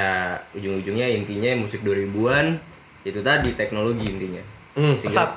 ujung-ujungnya 0.56 1.06
intinya 1.12 1.50
musik 1.60 1.84
2000-an 1.84 2.56
itu 3.04 3.20
tadi 3.20 3.52
teknologi 3.52 4.08
intinya. 4.08 4.40
Hmm, 4.74 4.96
Sehingga 4.96 5.12
pesat. 5.14 5.30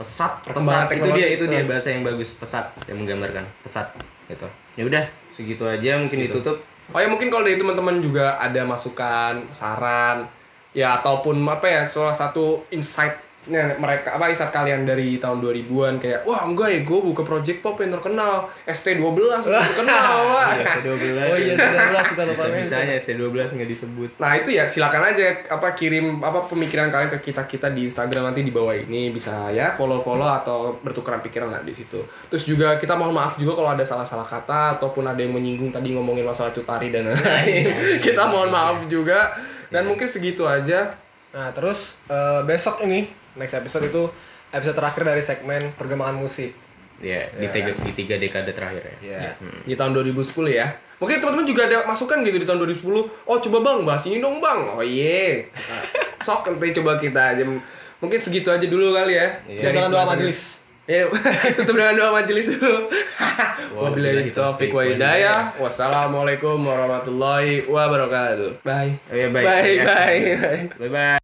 pesat 0.00 0.32
pesat 0.42 0.86
itu 0.98 1.08
dia 1.14 1.26
itu 1.30 1.44
dia 1.46 1.62
bahasa 1.68 1.94
yang 1.94 2.02
bagus 2.02 2.34
pesat 2.34 2.74
yang 2.90 2.98
menggambarkan 2.98 3.44
pesat 3.62 3.92
gitu 4.26 4.48
ya 4.74 4.82
udah 4.88 5.04
segitu 5.36 5.62
aja 5.62 6.00
mungkin 6.00 6.26
ditutup 6.26 6.58
Oh 6.90 7.00
ya 7.00 7.08
mungkin 7.08 7.32
kalau 7.32 7.48
dari 7.48 7.56
teman-teman 7.56 8.04
juga 8.04 8.36
ada 8.36 8.68
masukan, 8.68 9.48
saran, 9.54 10.28
ya 10.76 11.00
ataupun 11.00 11.40
apa 11.46 11.64
ya 11.64 11.82
salah 11.88 12.12
satu 12.12 12.66
insight-nya 13.42 13.74
mereka 13.78 14.14
apa 14.14 14.30
insight 14.30 14.54
kalian 14.54 14.86
dari 14.86 15.18
tahun 15.18 15.42
2000-an 15.42 15.94
kayak 15.98 16.20
wah 16.22 16.46
enggak 16.46 16.68
ya 16.70 16.80
gue 16.86 16.98
buka 17.02 17.22
project 17.26 17.58
pop 17.58 17.74
yang 17.82 17.90
terkenal 17.90 18.46
ST12 18.70 19.02
yang 19.02 19.42
terkenal 19.42 20.14
wah. 20.30 20.54
Iya, 20.54 20.64
ST12 20.78 21.18
Oh 21.26 21.38
iya, 21.38 21.54
ST12 21.58 21.96
kita 22.14 22.22
lupa 22.22 22.44
bisa 22.46 22.46
bisanya 22.54 22.94
ST12 23.02 23.58
nggak 23.58 23.70
disebut 23.70 24.10
Nah 24.22 24.32
itu 24.38 24.50
ya 24.54 24.64
silakan 24.70 25.02
aja 25.14 25.26
apa 25.50 25.74
kirim 25.74 26.22
apa 26.22 26.46
pemikiran 26.46 26.94
kalian 26.94 27.10
ke 27.18 27.32
kita 27.32 27.42
kita 27.50 27.74
di 27.74 27.90
Instagram 27.90 28.30
nanti 28.30 28.46
di 28.46 28.54
bawah 28.54 28.74
ini 28.78 29.10
bisa 29.10 29.50
ya 29.50 29.74
follow 29.74 29.98
follow 29.98 30.28
atau 30.30 30.78
bertukaran 30.78 31.18
pikiran 31.18 31.50
lah 31.50 31.62
di 31.66 31.74
situ. 31.74 31.98
Terus 32.30 32.46
juga 32.46 32.78
kita 32.78 32.94
mohon 32.94 33.14
maaf 33.14 33.34
juga 33.42 33.58
kalau 33.58 33.74
ada 33.74 33.82
salah-salah 33.82 34.26
kata 34.26 34.78
ataupun 34.78 35.02
ada 35.02 35.18
yang 35.18 35.34
menyinggung 35.34 35.74
tadi 35.74 35.94
ngomongin 35.94 36.22
masalah 36.22 36.54
cutari 36.54 36.94
dan 36.94 37.10
lain-lain. 37.10 37.98
kita 38.06 38.22
mohon 38.30 38.54
maaf 38.54 38.86
juga 38.86 39.34
dan 39.72 39.88
mungkin 39.90 40.06
segitu 40.06 40.46
aja. 40.46 40.94
Nah, 41.32 41.48
terus 41.56 41.96
eh, 42.12 42.44
besok 42.44 42.84
ini 42.84 43.21
next 43.34 43.54
episode 43.54 43.84
itu 43.84 44.02
episode 44.48 44.74
terakhir 44.74 45.02
dari 45.04 45.20
segmen 45.20 45.72
perkembangan 45.72 46.16
musik. 46.16 46.52
ya 47.02 47.26
di 47.32 47.50
tiga 47.50 47.74
di 47.74 47.90
tiga 47.92 48.14
dekade 48.14 48.54
terakhir 48.54 48.82
ya 48.86 48.94
Iya. 49.02 49.34
di 49.64 49.74
tahun 49.74 49.90
2010 49.92 50.22
ya. 50.48 50.70
Mungkin 51.02 51.18
teman-teman 51.18 51.42
juga 51.44 51.66
ada 51.66 51.82
masukan 51.82 52.22
gitu 52.22 52.38
di 52.38 52.46
tahun 52.46 52.62
2010. 52.62 53.10
Oh 53.26 53.36
coba 53.36 53.58
bang 53.58 53.78
bahas 53.82 54.06
ini 54.06 54.22
dong 54.22 54.38
bang. 54.38 54.70
Oh 54.70 54.78
iya. 54.80 55.50
Nah, 55.50 55.82
sok 56.22 56.46
nanti 56.46 56.70
coba 56.78 57.02
kita 57.02 57.34
aja. 57.34 57.42
Mungkin 57.98 58.18
segitu 58.18 58.48
aja 58.48 58.62
dulu 58.62 58.94
kali 58.94 59.18
ya. 59.18 59.34
Dan 59.42 59.74
dengan 59.74 59.90
doa 59.90 60.06
majelis. 60.06 60.40
Ya, 60.82 61.06
tutup 61.54 61.78
dengan 61.78 61.94
doa 61.94 62.10
majelis 62.12 62.58
dulu. 62.58 62.90
Wabillahi 63.72 64.30
taufiq 64.36 64.74
wa 64.74 64.82
hidayah. 64.82 65.54
Wassalamualaikum 65.54 66.58
warahmatullahi 66.58 67.70
wabarakatuh. 67.70 68.66
Bye. 68.66 68.98
Oh, 69.06 69.14
ya, 69.14 69.26
baik. 69.30 69.46
Bye, 69.46 69.74
Ya. 69.78 69.84
bye, 69.86 70.18
bye. 70.34 70.62
bye 70.78 70.90
bye 70.90 71.21